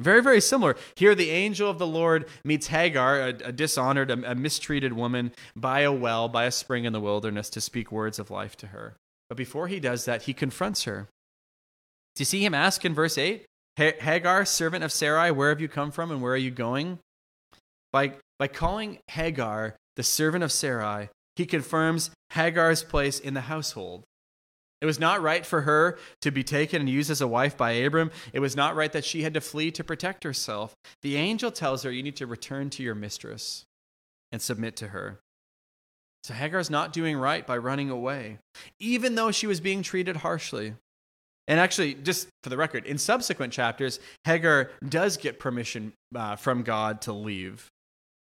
Very, 0.00 0.22
very 0.22 0.40
similar. 0.40 0.76
Here, 0.96 1.14
the 1.14 1.30
angel 1.30 1.68
of 1.68 1.78
the 1.78 1.86
Lord 1.86 2.26
meets 2.42 2.68
Hagar, 2.68 3.20
a, 3.20 3.28
a 3.28 3.52
dishonored, 3.52 4.10
a, 4.10 4.30
a 4.30 4.34
mistreated 4.34 4.94
woman, 4.94 5.32
by 5.54 5.80
a 5.80 5.92
well, 5.92 6.26
by 6.26 6.44
a 6.44 6.50
spring 6.50 6.86
in 6.86 6.94
the 6.94 7.00
wilderness 7.00 7.50
to 7.50 7.60
speak 7.60 7.92
words 7.92 8.18
of 8.18 8.30
life 8.30 8.56
to 8.58 8.68
her. 8.68 8.96
But 9.28 9.36
before 9.36 9.68
he 9.68 9.78
does 9.78 10.06
that, 10.06 10.22
he 10.22 10.32
confronts 10.32 10.84
her. 10.84 11.08
Do 12.16 12.22
you 12.22 12.24
see 12.24 12.44
him 12.44 12.54
ask 12.54 12.84
in 12.84 12.94
verse 12.94 13.18
8? 13.18 13.44
Hagar, 13.76 14.44
servant 14.44 14.84
of 14.84 14.92
Sarai, 14.92 15.30
where 15.30 15.50
have 15.50 15.60
you 15.60 15.68
come 15.68 15.90
from 15.90 16.10
and 16.10 16.20
where 16.20 16.32
are 16.32 16.38
you 16.38 16.50
going? 16.50 16.98
By, 17.92 18.14
by 18.38 18.48
calling 18.48 18.98
Hagar 19.08 19.76
the 19.96 20.02
servant 20.02 20.44
of 20.44 20.52
Sarai, 20.52 21.10
he 21.36 21.46
confirms 21.46 22.10
Hagar's 22.30 22.82
place 22.82 23.20
in 23.20 23.34
the 23.34 23.42
household. 23.42 24.04
It 24.80 24.86
was 24.86 24.98
not 24.98 25.20
right 25.20 25.44
for 25.44 25.62
her 25.62 25.98
to 26.22 26.30
be 26.30 26.42
taken 26.42 26.80
and 26.80 26.88
used 26.88 27.10
as 27.10 27.20
a 27.20 27.28
wife 27.28 27.56
by 27.56 27.72
Abram. 27.72 28.10
It 28.32 28.40
was 28.40 28.56
not 28.56 28.74
right 28.74 28.92
that 28.92 29.04
she 29.04 29.22
had 29.22 29.34
to 29.34 29.40
flee 29.40 29.70
to 29.72 29.84
protect 29.84 30.24
herself. 30.24 30.74
The 31.02 31.16
angel 31.16 31.50
tells 31.50 31.82
her, 31.82 31.90
You 31.90 32.02
need 32.02 32.16
to 32.16 32.26
return 32.26 32.70
to 32.70 32.82
your 32.82 32.94
mistress 32.94 33.66
and 34.32 34.40
submit 34.40 34.76
to 34.76 34.88
her. 34.88 35.18
So 36.24 36.34
Hagar's 36.34 36.70
not 36.70 36.92
doing 36.92 37.16
right 37.16 37.46
by 37.46 37.56
running 37.56 37.90
away, 37.90 38.38
even 38.78 39.14
though 39.14 39.30
she 39.30 39.46
was 39.46 39.60
being 39.60 39.82
treated 39.82 40.16
harshly. 40.16 40.74
And 41.48 41.58
actually, 41.58 41.94
just 41.94 42.28
for 42.42 42.50
the 42.50 42.56
record, 42.56 42.86
in 42.86 42.98
subsequent 42.98 43.52
chapters, 43.52 43.98
Hagar 44.24 44.70
does 44.86 45.16
get 45.16 45.38
permission 45.38 45.92
uh, 46.14 46.36
from 46.36 46.62
God 46.62 47.00
to 47.02 47.12
leave. 47.12 47.70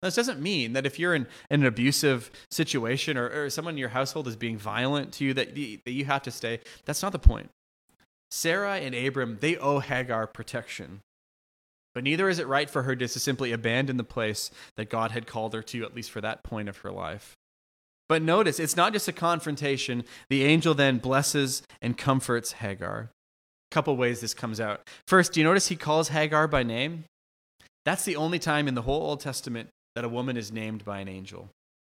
This 0.03 0.15
doesn't 0.15 0.41
mean 0.41 0.73
that 0.73 0.85
if 0.85 0.99
you're 0.99 1.15
in, 1.15 1.27
in 1.49 1.61
an 1.61 1.65
abusive 1.65 2.29
situation 2.51 3.17
or, 3.17 3.29
or, 3.29 3.49
someone 3.49 3.75
in 3.75 3.77
your 3.77 3.89
household 3.89 4.27
is 4.27 4.35
being 4.35 4.57
violent 4.57 5.13
to 5.13 5.25
you 5.25 5.33
that, 5.33 5.55
that 5.55 5.91
you 5.91 6.05
have 6.05 6.23
to 6.23 6.31
stay. 6.31 6.59
That's 6.85 7.01
not 7.01 7.13
the 7.13 7.19
point. 7.19 7.49
Sarah 8.29 8.75
and 8.75 8.93
Abram, 8.93 9.37
they 9.39 9.55
owe 9.57 9.79
Hagar 9.79 10.27
protection. 10.27 11.01
But 11.93 12.03
neither 12.03 12.27
is 12.27 12.39
it 12.39 12.47
right 12.47 12.69
for 12.69 12.83
her 12.83 12.95
just 12.95 13.13
to 13.13 13.19
simply 13.19 13.51
abandon 13.51 13.97
the 13.97 14.03
place 14.03 14.51
that 14.75 14.89
God 14.89 15.11
had 15.11 15.27
called 15.27 15.53
her 15.53 15.61
to, 15.63 15.83
at 15.83 15.95
least 15.95 16.11
for 16.11 16.21
that 16.21 16.43
point 16.43 16.67
of 16.67 16.77
her 16.77 16.91
life. 16.91 17.35
But 18.09 18.21
notice, 18.21 18.59
it's 18.59 18.75
not 18.75 18.91
just 18.93 19.07
a 19.07 19.13
confrontation. 19.13 20.03
The 20.29 20.43
angel 20.43 20.73
then 20.73 20.97
blesses 20.97 21.63
and 21.81 21.97
comforts 21.97 22.53
Hagar. 22.53 23.09
A 23.71 23.73
couple 23.73 23.95
ways 23.95 24.19
this 24.19 24.33
comes 24.33 24.59
out. 24.59 24.81
First, 25.07 25.33
do 25.33 25.39
you 25.39 25.45
notice 25.45 25.67
he 25.67 25.75
calls 25.75 26.09
Hagar 26.09 26.47
by 26.47 26.63
name? 26.63 27.05
That's 27.85 28.05
the 28.05 28.15
only 28.15 28.39
time 28.39 28.67
in 28.67 28.75
the 28.75 28.81
whole 28.81 29.03
Old 29.03 29.19
Testament 29.19 29.69
that 29.95 30.05
a 30.05 30.09
woman 30.09 30.37
is 30.37 30.51
named 30.51 30.83
by 30.85 30.99
an 30.99 31.07
angel. 31.07 31.49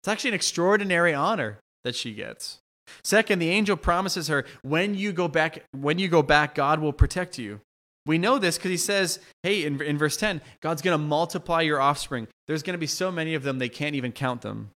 It's 0.02 0.08
actually 0.08 0.32
an 0.32 0.36
extraordinary 0.36 1.14
honor 1.14 1.60
that 1.84 1.96
she 1.96 2.14
gets. 2.14 2.60
Second, 3.04 3.40
the 3.40 3.50
angel 3.50 3.78
promises 3.78 4.28
her, 4.28 4.46
when 4.62 4.96
you 4.96 5.14
go 5.14 5.28
back, 5.28 5.64
when 5.72 6.00
you 6.00 6.08
go 6.08 6.22
back, 6.22 6.56
God 6.56 6.80
will 6.80 6.94
protect 6.94 7.38
you. 7.38 7.62
We 8.06 8.18
know 8.18 8.38
this 8.38 8.58
because 8.58 8.72
he 8.72 8.78
says, 8.78 9.20
hey, 9.44 9.64
in, 9.64 9.82
in 9.82 9.98
verse 9.98 10.18
10, 10.18 10.42
God's 10.62 10.82
going 10.82 11.00
to 11.00 11.04
multiply 11.04 11.62
your 11.62 11.80
offspring. 11.80 12.28
There's 12.48 12.64
going 12.64 12.74
to 12.74 12.80
be 12.80 12.88
so 12.88 13.12
many 13.12 13.34
of 13.34 13.44
them, 13.44 13.60
they 13.60 13.70
can't 13.70 13.96
even 13.96 14.12
count 14.12 14.42
them. 14.42 14.72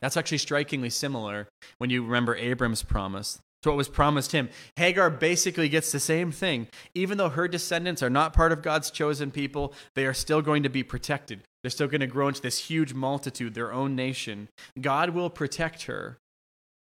That's 0.00 0.16
actually 0.16 0.38
strikingly 0.38 0.90
similar 0.90 1.48
when 1.78 1.90
you 1.90 2.04
remember 2.04 2.36
Abram's 2.36 2.82
promise 2.82 3.38
to 3.62 3.70
what 3.70 3.76
was 3.76 3.88
promised 3.88 4.32
him. 4.32 4.48
Hagar 4.76 5.08
basically 5.08 5.68
gets 5.68 5.90
the 5.90 6.00
same 6.00 6.30
thing. 6.30 6.68
Even 6.94 7.16
though 7.16 7.30
her 7.30 7.48
descendants 7.48 8.02
are 8.02 8.10
not 8.10 8.32
part 8.32 8.52
of 8.52 8.62
God's 8.62 8.90
chosen 8.90 9.30
people, 9.30 9.72
they 9.94 10.04
are 10.04 10.12
still 10.14 10.42
going 10.42 10.62
to 10.64 10.68
be 10.68 10.82
protected. 10.82 11.40
They're 11.66 11.70
still 11.72 11.88
going 11.88 12.00
to 12.00 12.06
grow 12.06 12.28
into 12.28 12.40
this 12.40 12.70
huge 12.70 12.94
multitude, 12.94 13.54
their 13.54 13.72
own 13.72 13.96
nation. 13.96 14.46
God 14.80 15.10
will 15.10 15.28
protect 15.28 15.86
her 15.86 16.16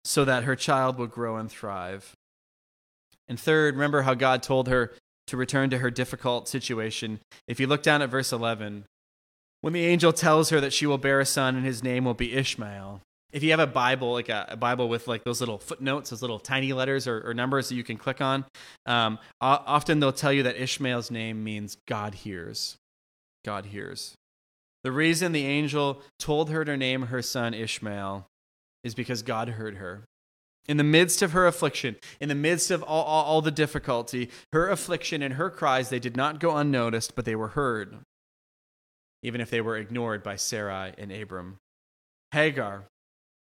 so 0.04 0.24
that 0.26 0.44
her 0.44 0.56
child 0.56 1.00
will 1.00 1.08
grow 1.08 1.38
and 1.38 1.50
thrive. 1.50 2.14
And 3.28 3.40
third, 3.40 3.74
remember 3.74 4.04
how 4.04 4.14
God 4.14 4.44
told 4.44 4.68
her 4.68 4.94
to 5.26 5.38
return 5.38 5.72
to 5.72 5.80
her 5.80 5.90
difficult 5.90 6.48
situation. 6.48 7.20
If 7.48 7.60
you 7.60 7.66
look 7.66 7.82
down 7.82 8.04
at 8.04 8.12
verse 8.12 8.32
11, 8.32 8.86
when 9.62 9.74
the 9.74 9.84
angel 9.84 10.14
tells 10.14 10.52
her 10.52 10.62
that 10.62 10.72
she 10.72 10.86
will 10.86 11.00
bear 11.00 11.20
a 11.20 11.26
son 11.26 11.56
and 11.56 11.66
his 11.66 11.82
name 11.82 12.06
will 12.06 12.14
be 12.14 12.36
Ishmael, 12.36 13.02
if 13.34 13.42
you 13.42 13.50
have 13.50 13.60
a 13.60 13.66
Bible, 13.66 14.14
like 14.14 14.30
a, 14.30 14.46
a, 14.50 14.56
Bible 14.56 14.88
with 14.88 15.08
like 15.08 15.24
those 15.24 15.40
little 15.40 15.58
footnotes, 15.58 16.12
those 16.12 16.22
little 16.22 16.38
tiny 16.38 16.74
letters 16.74 17.08
or, 17.08 17.28
or 17.28 17.34
numbers 17.34 17.70
that 17.70 17.76
you 17.76 17.84
can 17.84 17.98
click 17.98 18.22
on, 18.22 18.46
um, 18.86 19.18
often 19.42 20.00
they'll 20.00 20.12
tell 20.12 20.32
you 20.32 20.44
that 20.44 20.62
Ishmael's 20.62 21.10
name 21.10 21.44
means 21.44 21.76
God 21.88 22.14
hears. 22.14 22.78
God 23.44 23.66
hears. 23.66 24.16
The 24.86 24.92
reason 24.92 25.32
the 25.32 25.48
angel 25.48 26.04
told 26.20 26.52
her 26.52 26.64
to 26.64 26.78
name 26.78 27.08
her 27.08 27.24
son 27.24 27.56
Ishmael 27.56 28.28
is 28.84 28.94
because 28.94 29.24
God 29.24 29.50
heard 29.50 29.78
her. 29.78 30.04
In 30.68 30.78
the 30.78 30.84
midst 30.84 31.24
of 31.24 31.32
her 31.32 31.48
affliction, 31.48 31.96
in 32.22 32.30
the 32.30 32.36
midst 32.36 32.70
of 32.70 32.84
all, 32.84 33.04
all, 33.04 33.24
all 33.24 33.42
the 33.42 33.50
difficulty, 33.50 34.30
her 34.54 34.70
affliction 34.70 35.24
and 35.24 35.34
her 35.34 35.50
cries, 35.50 35.90
they 35.90 35.98
did 35.98 36.16
not 36.16 36.40
go 36.40 36.56
unnoticed, 36.56 37.16
but 37.16 37.26
they 37.26 37.36
were 37.36 37.48
heard, 37.48 37.98
even 39.24 39.42
if 39.42 39.50
they 39.50 39.60
were 39.60 39.76
ignored 39.76 40.22
by 40.22 40.36
Sarai 40.36 40.94
and 41.00 41.12
Abram. 41.12 41.58
Hagar, 42.32 42.84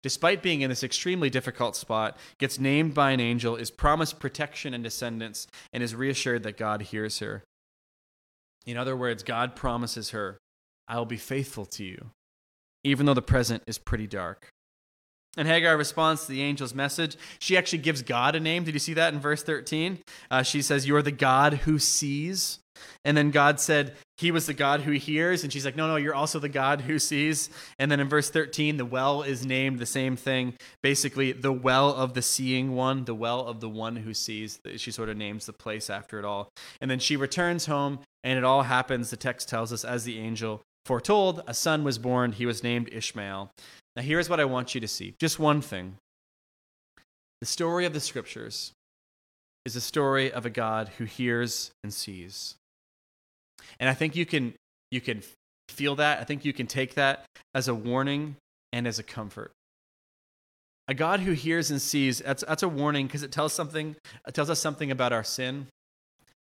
despite 0.04 0.44
being 0.44 0.60
in 0.60 0.70
this 0.70 0.84
extremely 0.84 1.30
difficult 1.30 1.78
spot, 1.78 2.18
gets 2.40 2.60
named 2.60 2.94
by 2.94 3.12
an 3.12 3.22
angel, 3.22 3.56
is 3.56 3.72
promised 3.72 4.20
protection 4.20 4.74
and 4.74 4.84
descendants, 4.84 5.48
and 5.72 5.82
is 5.82 5.96
reassured 5.96 6.44
that 6.44 6.58
God 6.58 6.82
hears 6.82 7.20
her. 7.20 7.42
In 8.66 8.76
other 8.76 8.98
words, 8.98 9.24
God 9.24 9.56
promises 9.56 10.10
her, 10.10 10.38
I 10.88 10.98
will 10.98 11.06
be 11.06 11.18
faithful 11.18 11.66
to 11.66 11.84
you, 11.84 12.12
even 12.84 13.06
though 13.06 13.14
the 13.14 13.22
present 13.22 13.64
is 13.68 13.78
pretty 13.78 14.08
dark. 14.08 14.52
And 15.38 15.48
Hagar 15.48 15.78
responds 15.78 16.26
to 16.26 16.32
the 16.32 16.42
angel's 16.42 16.76
message. 16.76 17.16
She 17.40 17.56
actually 17.56 17.80
gives 17.80 18.02
God 18.02 18.36
a 18.36 18.40
name. 18.40 18.66
Did 18.66 18.74
you 18.74 18.80
see 18.80 18.94
that 18.96 19.14
in 19.14 19.20
verse 19.20 19.44
13? 19.44 20.00
Uh, 20.30 20.44
she 20.44 20.62
says, 20.62 20.88
You 20.88 20.96
are 20.98 21.02
the 21.02 21.12
God 21.12 21.54
who 21.54 21.80
sees. 21.80 22.60
And 23.06 23.16
then 23.16 23.32
God 23.32 23.60
said, 23.60 23.96
He 24.18 24.32
was 24.32 24.46
the 24.46 24.54
God 24.54 24.82
who 24.82 24.92
hears. 24.92 25.44
And 25.44 25.54
she's 25.54 25.64
like, 25.64 25.78
No, 25.78 25.88
no, 25.88 25.96
you're 25.96 26.16
also 26.16 26.38
the 26.38 26.50
God 26.50 26.82
who 26.82 27.00
sees. 27.00 27.50
And 27.80 27.90
then 27.90 28.02
in 28.02 28.10
verse 28.10 28.30
13, 28.30 28.76
the 28.76 28.86
well 28.86 29.22
is 29.22 29.46
named 29.46 29.80
the 29.80 29.86
same 29.86 30.18
thing. 30.18 30.56
Basically, 30.84 31.32
the 31.32 31.54
well 31.54 31.94
of 31.94 32.14
the 32.14 32.22
seeing 32.22 32.76
one, 32.76 33.06
the 33.06 33.16
well 33.16 33.48
of 33.48 33.62
the 33.62 33.70
one 33.70 33.96
who 33.96 34.14
sees. 34.14 34.60
She 34.76 34.92
sort 34.92 35.08
of 35.08 35.16
names 35.16 35.46
the 35.46 35.54
place 35.54 35.90
after 35.90 36.20
it 36.20 36.26
all. 36.26 36.50
And 36.82 36.92
then 36.92 37.00
she 37.00 37.16
returns 37.16 37.68
home, 37.68 38.00
and 38.22 38.38
it 38.38 38.44
all 38.44 38.64
happens, 38.64 39.12
the 39.12 39.18
text 39.18 39.48
tells 39.48 39.72
us, 39.72 39.86
as 39.86 40.04
the 40.04 40.20
angel 40.20 40.62
foretold. 40.86 41.44
A 41.48 41.54
son 41.54 41.84
was 41.84 41.98
born. 41.98 42.32
He 42.32 42.46
was 42.46 42.64
named 42.64 42.90
Ishmael. 42.92 43.52
Now, 43.96 44.02
here's 44.02 44.30
what 44.30 44.40
I 44.40 44.46
want 44.46 44.74
you 44.74 44.82
to 44.82 44.88
see 44.88 45.16
just 45.20 45.40
one 45.40 45.62
thing. 45.62 45.98
The 47.40 47.48
story 47.48 47.86
of 47.86 47.94
the 47.94 48.00
scriptures 48.00 48.74
is 49.66 49.76
a 49.76 49.82
story 49.82 50.32
of 50.32 50.46
a 50.46 50.50
God 50.50 50.90
who 50.98 51.06
hears 51.06 51.72
and 51.84 51.94
sees. 51.94 52.56
And 53.80 53.90
I 53.90 53.94
think 53.94 54.16
you 54.16 54.26
can 54.26 54.54
you 54.92 55.02
can 55.02 55.24
feel 55.70 55.96
that. 55.96 56.20
I 56.20 56.24
think 56.24 56.46
you 56.46 56.54
can 56.54 56.68
take 56.68 56.96
that 56.96 57.26
as 57.56 57.68
a 57.68 57.76
warning 57.76 58.36
and 58.72 58.88
as 58.88 59.00
a 59.00 59.04
comfort. 59.04 59.52
A 60.88 60.94
God 60.94 61.22
who 61.22 61.32
hears 61.32 61.72
and 61.72 61.82
sees, 61.82 62.20
that's, 62.20 62.44
that's 62.46 62.64
a 62.64 62.70
warning 62.70 63.08
because 63.08 63.24
it 63.24 63.32
tells 63.32 63.54
something, 63.54 63.96
it 64.28 64.34
tells 64.34 64.50
us 64.50 64.60
something 64.60 64.92
about 64.92 65.14
our 65.14 65.24
sin. 65.24 65.68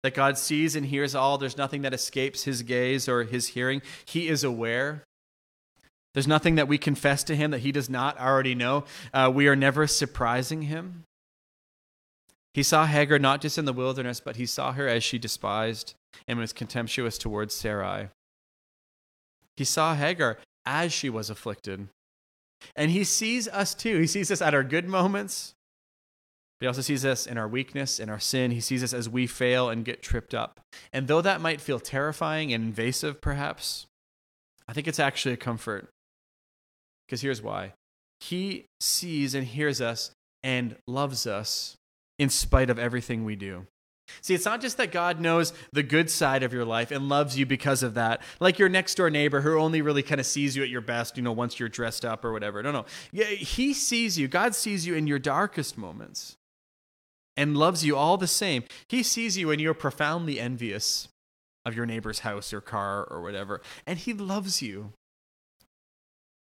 That 0.04 0.16
God 0.16 0.38
sees 0.38 0.76
and 0.76 0.86
hears 0.86 1.14
all. 1.14 1.38
There's 1.38 1.58
nothing 1.58 1.84
that 1.84 1.94
escapes 1.94 2.44
his 2.44 2.64
gaze 2.64 3.08
or 3.08 3.24
his 3.24 3.50
hearing. 3.50 3.82
He 4.06 4.28
is 4.28 4.44
aware. 4.44 5.04
There's 6.14 6.28
nothing 6.28 6.56
that 6.56 6.68
we 6.68 6.78
confess 6.78 7.24
to 7.26 7.36
him 7.36 7.52
that 7.52 7.60
he 7.60 7.72
does 7.72 7.90
not 7.90 8.20
already 8.20 8.56
know. 8.56 8.84
Uh, 9.14 9.32
we 9.34 9.48
are 9.48 9.56
never 9.56 9.88
surprising 9.88 10.64
him. 10.64 11.04
He 12.54 12.64
saw 12.64 12.86
Hagar 12.86 13.18
not 13.18 13.42
just 13.42 13.58
in 13.58 13.66
the 13.66 13.74
wilderness, 13.74 14.20
but 14.20 14.36
he 14.36 14.46
saw 14.46 14.74
her 14.74 14.88
as 14.88 15.04
she 15.04 15.18
despised 15.18 15.94
and 16.28 16.38
was 16.38 16.52
contemptuous 16.52 17.18
towards 17.18 17.54
Sarai. 17.54 18.10
He 19.56 19.64
saw 19.64 19.96
Hagar 19.96 20.38
as 20.66 20.92
she 20.92 21.10
was 21.10 21.30
afflicted. 21.30 21.88
And 22.76 22.92
he 22.92 23.04
sees 23.04 23.48
us 23.48 23.74
too. 23.74 24.00
He 24.00 24.08
sees 24.08 24.32
us 24.32 24.42
at 24.42 24.54
our 24.54 24.64
good 24.64 24.88
moments, 24.88 25.54
but 26.62 26.66
he 26.66 26.68
also 26.68 26.82
sees 26.82 27.04
us 27.04 27.26
in 27.26 27.40
our 27.40 27.48
weakness, 27.48 28.00
in 28.00 28.08
our 28.08 28.20
sin. 28.20 28.52
He 28.52 28.60
sees 28.60 28.84
us 28.84 28.94
as 28.94 29.10
we 29.10 29.26
fail 29.26 29.72
and 29.72 29.84
get 29.84 30.04
tripped 30.04 30.36
up. 30.36 30.60
And 30.94 31.08
though 31.08 31.22
that 31.22 31.42
might 31.42 31.60
feel 31.60 31.80
terrifying 31.80 32.54
and 32.54 32.64
invasive, 32.64 33.20
perhaps, 33.20 33.88
I 34.68 34.74
think 34.74 34.88
it's 34.88 35.00
actually 35.00 35.34
a 35.34 35.38
comfort. 35.38 35.90
Because 37.08 37.22
here's 37.22 37.42
why 37.42 37.74
He 38.20 38.66
sees 38.80 39.34
and 39.34 39.48
hears 39.48 39.82
us 39.82 40.12
and 40.44 40.76
loves 40.86 41.26
us 41.26 41.78
in 42.20 42.30
spite 42.30 42.70
of 42.70 42.78
everything 42.78 43.26
we 43.26 43.36
do. 43.36 43.66
See, 44.22 44.36
it's 44.36 44.46
not 44.46 44.62
just 44.62 44.78
that 44.78 44.92
God 44.92 45.20
knows 45.20 45.54
the 45.74 45.82
good 45.82 46.12
side 46.12 46.44
of 46.44 46.54
your 46.54 46.66
life 46.66 46.92
and 46.92 47.10
loves 47.10 47.40
you 47.40 47.48
because 47.48 47.82
of 47.82 47.96
that, 47.96 48.22
like 48.40 48.60
your 48.60 48.70
next 48.70 48.94
door 48.94 49.10
neighbor 49.10 49.42
who 49.42 49.58
only 49.58 49.82
really 49.82 50.04
kind 50.04 50.22
of 50.22 50.28
sees 50.28 50.56
you 50.56 50.62
at 50.62 50.70
your 50.70 50.82
best, 50.82 51.18
you 51.18 51.24
know, 51.24 51.32
once 51.32 51.60
you're 51.60 51.70
dressed 51.70 52.06
up 52.06 52.24
or 52.24 52.32
whatever. 52.32 52.62
No, 52.62 52.72
no. 52.72 52.86
He 53.12 53.74
sees 53.74 54.20
you. 54.20 54.28
God 54.28 54.54
sees 54.54 54.86
you 54.86 54.94
in 54.94 55.08
your 55.08 55.18
darkest 55.18 55.76
moments 55.76 56.38
and 57.38 57.58
loves 57.58 57.86
you 57.86 57.96
all 57.96 58.18
the 58.18 58.28
same. 58.28 58.64
He 58.88 59.04
sees 59.04 59.38
you 59.38 59.52
and 59.52 59.62
you're 59.62 59.74
profoundly 59.74 60.40
envious 60.40 61.08
of 61.66 61.76
your 61.76 61.86
neighbor's 61.86 62.20
house 62.20 62.54
or 62.54 62.62
car 62.62 63.04
or 63.06 63.22
whatever, 63.22 63.62
and 63.86 64.00
he 64.00 64.14
loves 64.14 64.62
you. 64.62 64.94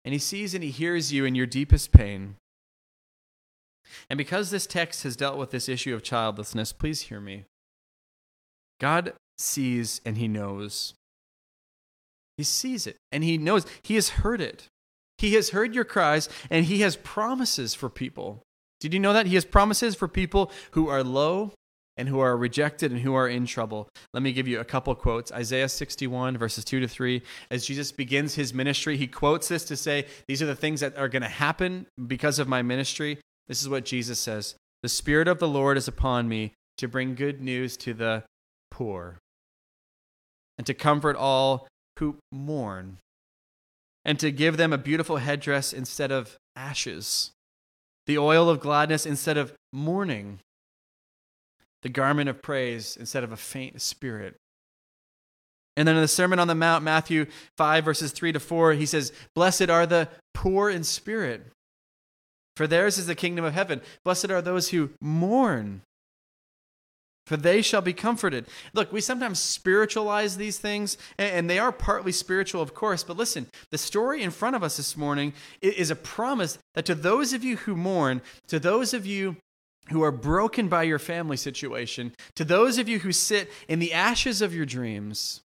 And 0.05 0.13
he 0.13 0.19
sees 0.19 0.55
and 0.55 0.63
he 0.63 0.71
hears 0.71 1.13
you 1.13 1.25
in 1.25 1.35
your 1.35 1.47
deepest 1.47 1.93
pain. 1.93 2.37
And 4.11 4.19
because 4.19 4.51
this 4.51 4.67
text 4.67 5.03
has 5.03 5.17
dealt 5.17 5.39
with 5.39 5.51
this 5.51 5.69
issue 5.69 5.95
of 5.95 6.03
childlessness, 6.03 6.73
please 6.73 7.03
hear 7.03 7.21
me. 7.21 7.45
God 8.81 9.15
sees 9.39 10.01
and 10.05 10.19
he 10.19 10.29
knows. 10.29 10.95
He 12.37 12.43
sees 12.43 12.87
it 12.87 12.97
and 13.13 13.25
he 13.25 13.39
knows. 13.39 13.67
He 13.83 13.95
has 13.95 14.11
heard 14.11 14.41
it. 14.41 14.69
He 15.19 15.35
has 15.35 15.51
heard 15.51 15.75
your 15.75 15.85
cries 15.85 16.29
and 16.51 16.67
he 16.67 16.81
has 16.81 16.97
promises 16.97 17.75
for 17.75 17.89
people. 17.89 18.43
Did 18.85 18.92
you 18.92 19.01
know 19.01 19.14
that? 19.14 19.25
He 19.25 19.35
has 19.37 19.47
promises 19.47 19.94
for 19.94 20.09
people 20.09 20.53
who 20.73 20.88
are 20.88 21.03
low 21.03 21.53
and 21.97 22.07
who 22.07 22.20
are 22.20 22.37
rejected 22.37 22.92
and 22.92 23.01
who 23.01 23.14
are 23.14 23.27
in 23.27 23.47
trouble. 23.47 23.88
Let 24.12 24.23
me 24.23 24.31
give 24.35 24.47
you 24.47 24.61
a 24.61 24.64
couple 24.64 24.94
quotes. 24.94 25.33
Isaiah 25.33 25.70
61, 25.70 26.37
verses 26.37 26.66
2 26.66 26.81
to 26.81 26.87
3. 26.87 27.23
As 27.51 27.64
Jesus 27.64 27.92
begins 27.92 28.35
his 28.35 28.53
ministry, 28.53 28.99
he 28.99 29.07
quotes 29.07 29.49
this 29.49 29.64
to 29.64 29.77
say, 29.77 30.05
These 30.29 30.42
are 30.42 30.47
the 30.47 30.55
things 30.55 30.81
that 30.81 30.99
are 30.99 31.09
going 31.09 31.23
to 31.23 31.29
happen 31.29 31.87
because 32.07 32.38
of 32.38 32.47
my 32.47 32.61
ministry. 32.61 33.16
This 33.49 33.62
is 33.62 33.70
what 33.70 33.87
Jesus 33.87 34.18
says 34.18 34.55
The 34.83 34.90
Spirit 34.90 35.29
of 35.29 35.38
the 35.38 35.49
Lord 35.49 35.79
is 35.79 35.88
upon 35.88 36.29
me 36.29 36.53
to 36.77 36.87
bring 36.87 37.14
good 37.14 37.40
news 37.40 37.79
to 37.79 37.94
the 37.94 38.25
poor 38.70 39.16
and 40.59 40.66
to 40.66 40.75
comfort 40.75 41.16
all 41.16 41.68
who 41.99 42.18
mourn 42.31 42.99
and 44.05 44.20
to 44.20 44.31
give 44.31 44.59
them 44.59 44.75
a 44.75 44.79
beautiful 44.79 45.16
headdress 45.16 45.73
instead 45.73 46.12
of 46.12 46.37
ashes, 46.55 47.31
the 48.07 48.19
oil 48.19 48.49
of 48.49 48.61
gladness 48.61 49.07
instead 49.07 49.37
of 49.37 49.53
mourning, 49.73 50.40
the 51.83 51.88
garment 51.88 52.29
of 52.29 52.43
praise 52.43 52.97
instead 52.97 53.25
of 53.25 53.33
a 53.33 53.37
faint 53.37 53.81
spirit. 53.81 54.37
And 55.77 55.88
then 55.88 55.97
in 55.97 56.03
the 56.03 56.09
Sermon 56.09 56.38
on 56.38 56.49
the 56.49 56.55
Mount, 56.55 56.85
Matthew 56.85 57.27
5, 57.57 57.85
verses 57.85 58.12
3 58.12 58.33
to 58.33 58.40
4, 58.40 58.75
he 58.75 58.87
says, 58.87 59.12
Blessed 59.35 59.69
are 59.69 59.87
the 59.87 60.09
poor 60.33 60.71
in 60.71 60.85
spirit, 60.85 61.47
for 62.57 62.67
theirs 62.67 62.97
is 62.99 63.07
the 63.07 63.14
kingdom 63.14 63.45
of 63.45 63.55
heaven. 63.55 63.81
Blessed 64.05 64.31
are 64.31 64.40
those 64.40 64.69
who 64.69 64.90
mourn, 65.01 65.83
for 67.27 67.37
they 67.37 67.63
shall 67.63 67.81
be 67.81 67.93
comforted. 67.93 68.47
Look, 68.75 68.93
we 68.93 69.01
sometimes 69.01 69.39
spiritualize 69.39 70.37
these 70.37 70.59
things, 70.59 70.99
and 71.19 71.49
they 71.49 71.59
are 71.59 71.73
partly 71.73 72.13
spiritual, 72.13 72.61
of 72.61 72.75
course, 72.75 73.03
but 73.03 73.17
listen, 73.17 73.49
the 73.71 73.79
story 73.79 74.23
in 74.23 74.31
front 74.31 74.57
of 74.57 74.63
us 74.63 74.77
this 74.77 74.97
morning 74.97 75.33
is 75.63 75.91
a 75.91 75.97
promise 75.97 76.59
that 76.75 76.85
to 76.85 76.95
those 76.95 77.33
of 77.33 77.43
you 77.43 77.57
who 77.57 77.77
mourn, 77.77 78.21
to 78.49 78.61
those 78.61 78.93
of 78.93 79.07
you 79.07 79.37
who 79.91 80.03
are 80.03 80.13
broken 80.13 80.69
by 80.69 80.83
your 80.83 80.99
family 80.99 81.37
situation, 81.37 82.13
to 82.35 82.45
those 82.45 82.79
of 82.79 82.89
you 82.89 82.99
who 83.01 83.13
sit 83.13 83.51
in 83.69 83.79
the 83.79 83.93
ashes 83.93 84.43
of 84.43 84.55
your 84.55 84.67
dreams, 84.67 85.41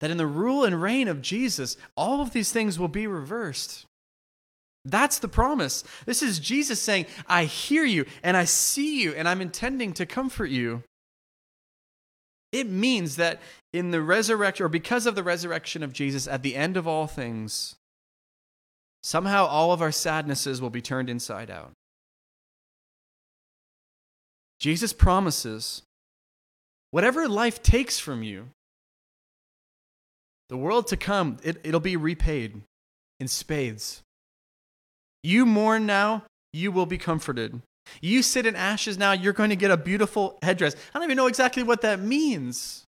that 0.00 0.10
in 0.12 0.16
the 0.16 0.26
rule 0.26 0.62
and 0.62 0.80
reign 0.80 1.08
of 1.08 1.20
Jesus, 1.20 1.76
all 1.96 2.20
of 2.20 2.32
these 2.32 2.52
things 2.52 2.78
will 2.78 2.86
be 2.86 3.08
reversed. 3.08 3.86
That's 4.90 5.18
the 5.18 5.28
promise. 5.28 5.84
This 6.06 6.22
is 6.22 6.38
Jesus 6.38 6.80
saying, 6.80 7.06
I 7.26 7.44
hear 7.44 7.84
you 7.84 8.06
and 8.22 8.36
I 8.36 8.44
see 8.44 9.02
you 9.02 9.12
and 9.12 9.28
I'm 9.28 9.40
intending 9.40 9.92
to 9.94 10.06
comfort 10.06 10.50
you. 10.50 10.82
It 12.52 12.68
means 12.68 13.16
that 13.16 13.40
in 13.72 13.90
the 13.90 14.00
resurrection, 14.00 14.64
or 14.64 14.70
because 14.70 15.04
of 15.04 15.14
the 15.14 15.22
resurrection 15.22 15.82
of 15.82 15.92
Jesus 15.92 16.26
at 16.26 16.42
the 16.42 16.56
end 16.56 16.78
of 16.78 16.88
all 16.88 17.06
things, 17.06 17.76
somehow 19.02 19.46
all 19.46 19.72
of 19.72 19.82
our 19.82 19.92
sadnesses 19.92 20.60
will 20.62 20.70
be 20.70 20.80
turned 20.80 21.10
inside 21.10 21.50
out. 21.50 21.72
Jesus 24.58 24.94
promises 24.94 25.82
whatever 26.90 27.28
life 27.28 27.62
takes 27.62 27.98
from 27.98 28.22
you, 28.22 28.48
the 30.48 30.56
world 30.56 30.86
to 30.86 30.96
come, 30.96 31.36
it, 31.42 31.60
it'll 31.62 31.80
be 31.80 31.96
repaid 31.96 32.62
in 33.20 33.28
spades. 33.28 34.02
You 35.22 35.46
mourn 35.46 35.86
now, 35.86 36.24
you 36.52 36.72
will 36.72 36.86
be 36.86 36.98
comforted. 36.98 37.60
You 38.00 38.22
sit 38.22 38.46
in 38.46 38.54
ashes 38.54 38.98
now, 38.98 39.12
you're 39.12 39.32
going 39.32 39.50
to 39.50 39.56
get 39.56 39.70
a 39.70 39.76
beautiful 39.76 40.38
headdress. 40.42 40.74
I 40.94 40.98
don't 40.98 41.04
even 41.04 41.16
know 41.16 41.26
exactly 41.26 41.62
what 41.62 41.80
that 41.82 42.00
means. 42.00 42.84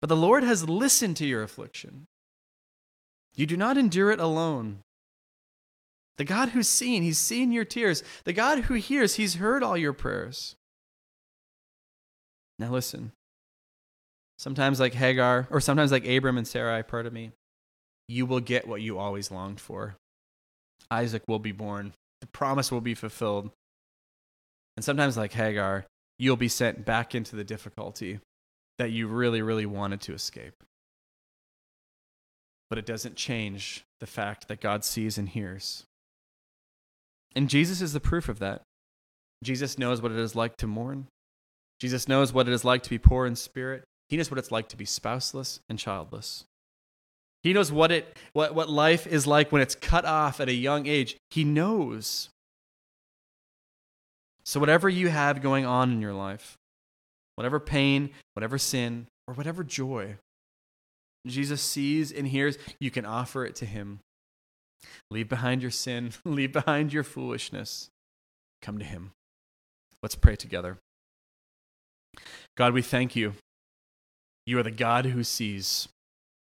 But 0.00 0.08
the 0.08 0.16
Lord 0.16 0.42
has 0.42 0.68
listened 0.68 1.16
to 1.18 1.26
your 1.26 1.42
affliction. 1.42 2.06
You 3.36 3.46
do 3.46 3.56
not 3.56 3.78
endure 3.78 4.10
it 4.10 4.20
alone. 4.20 4.80
The 6.18 6.24
God 6.24 6.50
who's 6.50 6.68
seen, 6.68 7.02
He's 7.02 7.18
seen 7.18 7.52
your 7.52 7.64
tears. 7.64 8.02
The 8.24 8.32
God 8.32 8.60
who 8.64 8.74
hears, 8.74 9.14
He's 9.14 9.36
heard 9.36 9.62
all 9.62 9.76
your 9.76 9.92
prayers. 9.92 10.56
Now 12.58 12.70
listen. 12.70 13.12
Sometimes, 14.38 14.80
like 14.80 14.94
Hagar, 14.94 15.46
or 15.50 15.60
sometimes 15.60 15.92
like 15.92 16.06
Abram 16.06 16.38
and 16.38 16.48
Sarai, 16.48 16.82
part 16.82 17.06
of 17.06 17.12
me, 17.12 17.32
you 18.08 18.26
will 18.26 18.40
get 18.40 18.66
what 18.66 18.82
you 18.82 18.98
always 18.98 19.30
longed 19.30 19.60
for. 19.60 19.96
Isaac 20.90 21.22
will 21.28 21.38
be 21.38 21.52
born, 21.52 21.94
the 22.20 22.26
promise 22.26 22.70
will 22.70 22.80
be 22.80 22.94
fulfilled. 22.94 23.50
And 24.76 24.84
sometimes, 24.84 25.16
like 25.16 25.32
Hagar, 25.32 25.86
you'll 26.18 26.36
be 26.36 26.48
sent 26.48 26.84
back 26.84 27.14
into 27.14 27.36
the 27.36 27.44
difficulty 27.44 28.20
that 28.78 28.90
you 28.90 29.08
really, 29.08 29.42
really 29.42 29.66
wanted 29.66 30.00
to 30.02 30.14
escape. 30.14 30.62
But 32.68 32.78
it 32.78 32.86
doesn't 32.86 33.16
change 33.16 33.84
the 34.00 34.06
fact 34.06 34.48
that 34.48 34.60
God 34.60 34.84
sees 34.84 35.18
and 35.18 35.28
hears. 35.28 35.84
And 37.34 37.48
Jesus 37.48 37.80
is 37.80 37.92
the 37.92 38.00
proof 38.00 38.28
of 38.28 38.38
that. 38.38 38.62
Jesus 39.42 39.78
knows 39.78 40.00
what 40.00 40.12
it 40.12 40.18
is 40.18 40.34
like 40.34 40.56
to 40.58 40.66
mourn. 40.66 41.06
Jesus 41.78 42.08
knows 42.08 42.32
what 42.32 42.48
it 42.48 42.52
is 42.52 42.64
like 42.64 42.82
to 42.82 42.90
be 42.90 42.98
poor 42.98 43.26
in 43.26 43.36
spirit. 43.36 43.84
He 44.08 44.16
knows 44.16 44.30
what 44.30 44.38
it's 44.38 44.52
like 44.52 44.68
to 44.68 44.76
be 44.76 44.84
spouseless 44.84 45.60
and 45.68 45.78
childless. 45.78 46.44
He 47.42 47.52
knows 47.52 47.72
what 47.72 47.90
it 47.90 48.16
what, 48.32 48.54
what 48.54 48.68
life 48.68 49.06
is 49.06 49.26
like 49.26 49.50
when 49.50 49.62
it's 49.62 49.74
cut 49.74 50.04
off 50.04 50.40
at 50.40 50.48
a 50.48 50.54
young 50.54 50.86
age. 50.86 51.16
He 51.30 51.44
knows. 51.44 52.28
So 54.44 54.60
whatever 54.60 54.88
you 54.88 55.08
have 55.08 55.42
going 55.42 55.64
on 55.64 55.92
in 55.92 56.00
your 56.00 56.14
life, 56.14 56.58
whatever 57.36 57.60
pain, 57.60 58.10
whatever 58.34 58.58
sin, 58.58 59.06
or 59.26 59.34
whatever 59.34 59.62
joy, 59.62 60.16
Jesus 61.26 61.62
sees 61.62 62.10
and 62.10 62.26
hears, 62.26 62.58
you 62.80 62.90
can 62.90 63.04
offer 63.04 63.44
it 63.44 63.54
to 63.56 63.66
him. 63.66 64.00
Leave 65.10 65.28
behind 65.28 65.62
your 65.62 65.70
sin, 65.70 66.12
leave 66.24 66.52
behind 66.52 66.92
your 66.92 67.04
foolishness. 67.04 67.90
Come 68.62 68.78
to 68.78 68.84
him. 68.84 69.12
Let's 70.02 70.14
pray 70.14 70.36
together. 70.36 70.78
God, 72.56 72.72
we 72.72 72.82
thank 72.82 73.14
you. 73.14 73.34
You 74.46 74.58
are 74.58 74.62
the 74.62 74.70
God 74.70 75.06
who 75.06 75.22
sees 75.22 75.88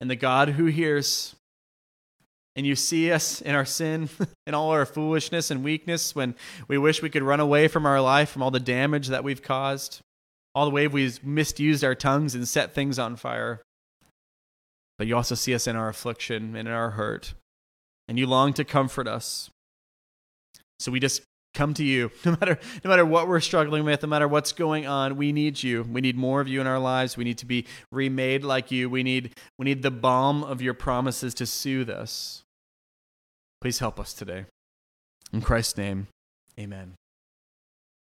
and 0.02 0.10
the 0.10 0.16
God 0.16 0.50
who 0.50 0.66
hears. 0.66 1.36
And 2.56 2.66
you 2.66 2.76
see 2.76 3.12
us 3.12 3.42
in 3.42 3.54
our 3.54 3.66
sin 3.66 4.10
and 4.48 4.56
all 4.56 4.72
our 4.72 4.86
foolishness 4.86 5.52
and 5.52 5.64
weakness 5.64 6.16
when 6.16 6.36
we 6.68 6.78
wish 6.78 7.02
we 7.02 7.10
could 7.10 7.24
run 7.24 7.40
away 7.40 7.68
from 7.68 7.86
our 7.86 8.02
life, 8.02 8.30
from 8.30 8.42
all 8.42 8.52
the 8.52 8.60
damage 8.60 9.08
that 9.10 9.24
we've 9.24 9.44
caused, 9.44 10.02
all 10.56 10.66
the 10.66 10.72
way 10.72 10.88
we've 10.88 11.24
misused 11.24 11.84
our 11.84 11.96
tongues 11.96 12.34
and 12.34 12.48
set 12.48 12.74
things 12.74 12.98
on 12.98 13.16
fire. 13.16 13.62
But 14.98 15.06
you 15.06 15.16
also 15.16 15.36
see 15.36 15.54
us 15.54 15.68
in 15.68 15.76
our 15.76 15.90
affliction 15.90 16.56
and 16.56 16.68
in 16.68 16.74
our 16.74 16.92
hurt, 16.92 17.36
and 18.08 18.18
you 18.18 18.26
long 18.26 18.54
to 18.54 18.64
comfort 18.64 19.08
us. 19.08 19.52
So 20.80 20.92
we 20.92 21.00
just 21.00 21.22
come 21.58 21.74
to 21.74 21.84
you. 21.84 22.12
No 22.26 22.32
matter 22.32 22.60
no 22.84 22.90
matter 22.90 23.06
what 23.06 23.28
we're 23.28 23.40
struggling 23.40 23.84
with 23.86 24.04
no 24.04 24.10
matter 24.10 24.28
what's 24.28 24.52
going 24.52 24.86
on 24.86 25.18
we 25.18 25.32
need 25.32 25.64
you. 25.64 25.84
We 25.84 26.02
need 26.02 26.18
more 26.18 26.42
of 26.42 26.48
you 26.48 26.62
in 26.62 26.68
our 26.68 26.80
lives. 26.80 27.18
We 27.18 27.24
need 27.24 27.38
to 27.40 27.46
be 27.46 27.66
remade 27.92 28.44
like 28.44 28.70
you. 28.72 28.90
We 28.90 29.02
need 29.04 29.36
we 29.58 29.66
need 29.66 29.82
the 29.82 29.92
balm 29.92 30.44
of 30.44 30.62
your 30.62 30.74
promises 30.74 31.34
to 31.36 31.46
soothe 31.46 31.90
us. 31.90 32.44
Please 33.62 33.80
help 33.80 34.00
us 34.00 34.14
today. 34.14 34.46
In 35.34 35.42
christ's 35.42 35.78
name 35.78 36.08
amen 36.60 36.94